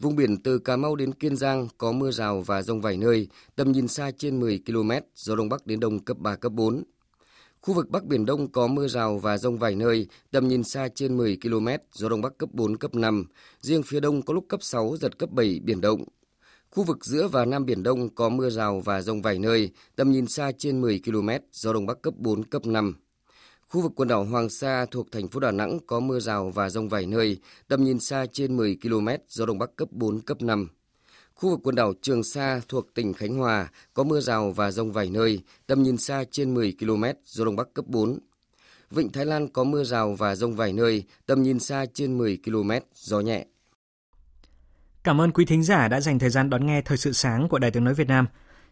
Vùng 0.00 0.16
biển 0.16 0.36
từ 0.36 0.58
Cà 0.58 0.76
Mau 0.76 0.96
đến 0.96 1.14
Kiên 1.14 1.36
Giang 1.36 1.68
có 1.78 1.92
mưa 1.92 2.10
rào 2.10 2.40
và 2.40 2.62
rông 2.62 2.80
vài 2.80 2.96
nơi, 2.96 3.28
tầm 3.54 3.72
nhìn 3.72 3.88
xa 3.88 4.10
trên 4.18 4.40
10 4.40 4.60
km, 4.66 4.90
gió 5.14 5.36
đông 5.36 5.48
bắc 5.48 5.66
đến 5.66 5.80
đông 5.80 5.98
cấp 5.98 6.18
3, 6.18 6.36
cấp 6.36 6.52
4. 6.52 6.82
Khu 7.60 7.74
vực 7.74 7.90
Bắc 7.90 8.04
Biển 8.04 8.26
Đông 8.26 8.52
có 8.52 8.66
mưa 8.66 8.88
rào 8.88 9.18
và 9.18 9.38
rông 9.38 9.58
vài 9.58 9.74
nơi, 9.74 10.06
tầm 10.30 10.48
nhìn 10.48 10.64
xa 10.64 10.88
trên 10.94 11.16
10 11.16 11.38
km, 11.42 11.68
gió 11.92 12.08
đông 12.08 12.22
bắc 12.22 12.38
cấp 12.38 12.48
4, 12.52 12.76
cấp 12.76 12.94
5. 12.94 13.26
Riêng 13.60 13.82
phía 13.82 14.00
đông 14.00 14.22
có 14.22 14.34
lúc 14.34 14.44
cấp 14.48 14.62
6, 14.62 14.96
giật 14.96 15.18
cấp 15.18 15.30
7, 15.32 15.60
biển 15.64 15.80
động. 15.80 16.04
Khu 16.70 16.82
vực 16.82 17.04
giữa 17.04 17.28
và 17.28 17.44
Nam 17.44 17.66
Biển 17.66 17.82
Đông 17.82 18.14
có 18.14 18.28
mưa 18.28 18.50
rào 18.50 18.80
và 18.80 19.02
rông 19.02 19.22
vài 19.22 19.38
nơi, 19.38 19.70
tầm 19.96 20.10
nhìn 20.10 20.26
xa 20.26 20.52
trên 20.58 20.80
10 20.80 21.00
km, 21.04 21.28
gió 21.52 21.72
đông 21.72 21.86
bắc 21.86 22.02
cấp 22.02 22.14
4, 22.16 22.44
cấp 22.44 22.66
5. 22.66 22.94
Khu 23.68 23.80
vực 23.80 23.92
quần 23.96 24.08
đảo 24.08 24.24
Hoàng 24.24 24.48
Sa 24.48 24.86
thuộc 24.90 25.12
thành 25.12 25.28
phố 25.28 25.40
Đà 25.40 25.50
Nẵng 25.50 25.78
có 25.86 26.00
mưa 26.00 26.20
rào 26.20 26.50
và 26.50 26.70
rông 26.70 26.88
vài 26.88 27.06
nơi, 27.06 27.38
tầm 27.68 27.84
nhìn 27.84 28.00
xa 28.00 28.26
trên 28.32 28.56
10 28.56 28.78
km, 28.82 29.08
gió 29.28 29.46
đông 29.46 29.58
bắc 29.58 29.76
cấp 29.76 29.88
4, 29.92 30.20
cấp 30.20 30.42
5. 30.42 30.68
Khu 31.34 31.50
vực 31.50 31.60
quần 31.62 31.74
đảo 31.74 31.92
Trường 32.02 32.24
Sa 32.24 32.60
thuộc 32.68 32.94
tỉnh 32.94 33.12
Khánh 33.12 33.36
Hòa 33.36 33.68
có 33.94 34.04
mưa 34.04 34.20
rào 34.20 34.50
và 34.50 34.70
rông 34.70 34.92
vài 34.92 35.10
nơi, 35.10 35.40
tầm 35.66 35.82
nhìn 35.82 35.96
xa 35.96 36.24
trên 36.30 36.54
10 36.54 36.74
km, 36.80 37.04
gió 37.24 37.44
đông 37.44 37.56
bắc 37.56 37.74
cấp 37.74 37.84
4. 37.88 38.18
Vịnh 38.90 39.12
Thái 39.12 39.26
Lan 39.26 39.48
có 39.48 39.64
mưa 39.64 39.84
rào 39.84 40.14
và 40.14 40.34
rông 40.34 40.56
vài 40.56 40.72
nơi, 40.72 41.04
tầm 41.26 41.42
nhìn 41.42 41.58
xa 41.58 41.86
trên 41.94 42.18
10 42.18 42.38
km, 42.44 42.70
gió 42.94 43.20
nhẹ. 43.20 43.46
Cảm 45.04 45.20
ơn 45.20 45.30
quý 45.30 45.44
thính 45.44 45.62
giả 45.62 45.88
đã 45.88 46.00
dành 46.00 46.18
thời 46.18 46.30
gian 46.30 46.50
đón 46.50 46.66
nghe 46.66 46.82
Thời 46.82 46.98
sự 46.98 47.12
sáng 47.12 47.48
của 47.48 47.58
Đài 47.58 47.70
Tiếng 47.70 47.84
Nói 47.84 47.94
Việt 47.94 48.08
Nam. 48.08 48.26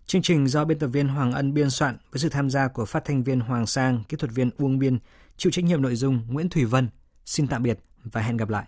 Chương 0.06 0.22
trình 0.22 0.48
do 0.48 0.64
biên 0.64 0.78
tập 0.78 0.86
viên 0.86 1.08
Hoàng 1.08 1.32
Ân 1.32 1.54
biên 1.54 1.70
soạn 1.70 1.96
với 2.12 2.20
sự 2.20 2.28
tham 2.28 2.50
gia 2.50 2.68
của 2.68 2.84
phát 2.84 3.04
thanh 3.04 3.22
viên 3.22 3.40
Hoàng 3.40 3.66
Sang, 3.66 4.04
kỹ 4.08 4.16
thuật 4.16 4.32
viên 4.32 4.50
Uông 4.58 4.78
Biên, 4.78 4.98
chịu 5.36 5.52
trách 5.52 5.64
nhiệm 5.64 5.82
nội 5.82 5.96
dung 5.96 6.22
Nguyễn 6.28 6.48
Thủy 6.48 6.64
Vân. 6.64 6.88
Xin 7.26 7.46
tạm 7.46 7.62
biệt 7.62 7.78
và 8.04 8.20
hẹn 8.20 8.36
gặp 8.36 8.48
lại. 8.48 8.64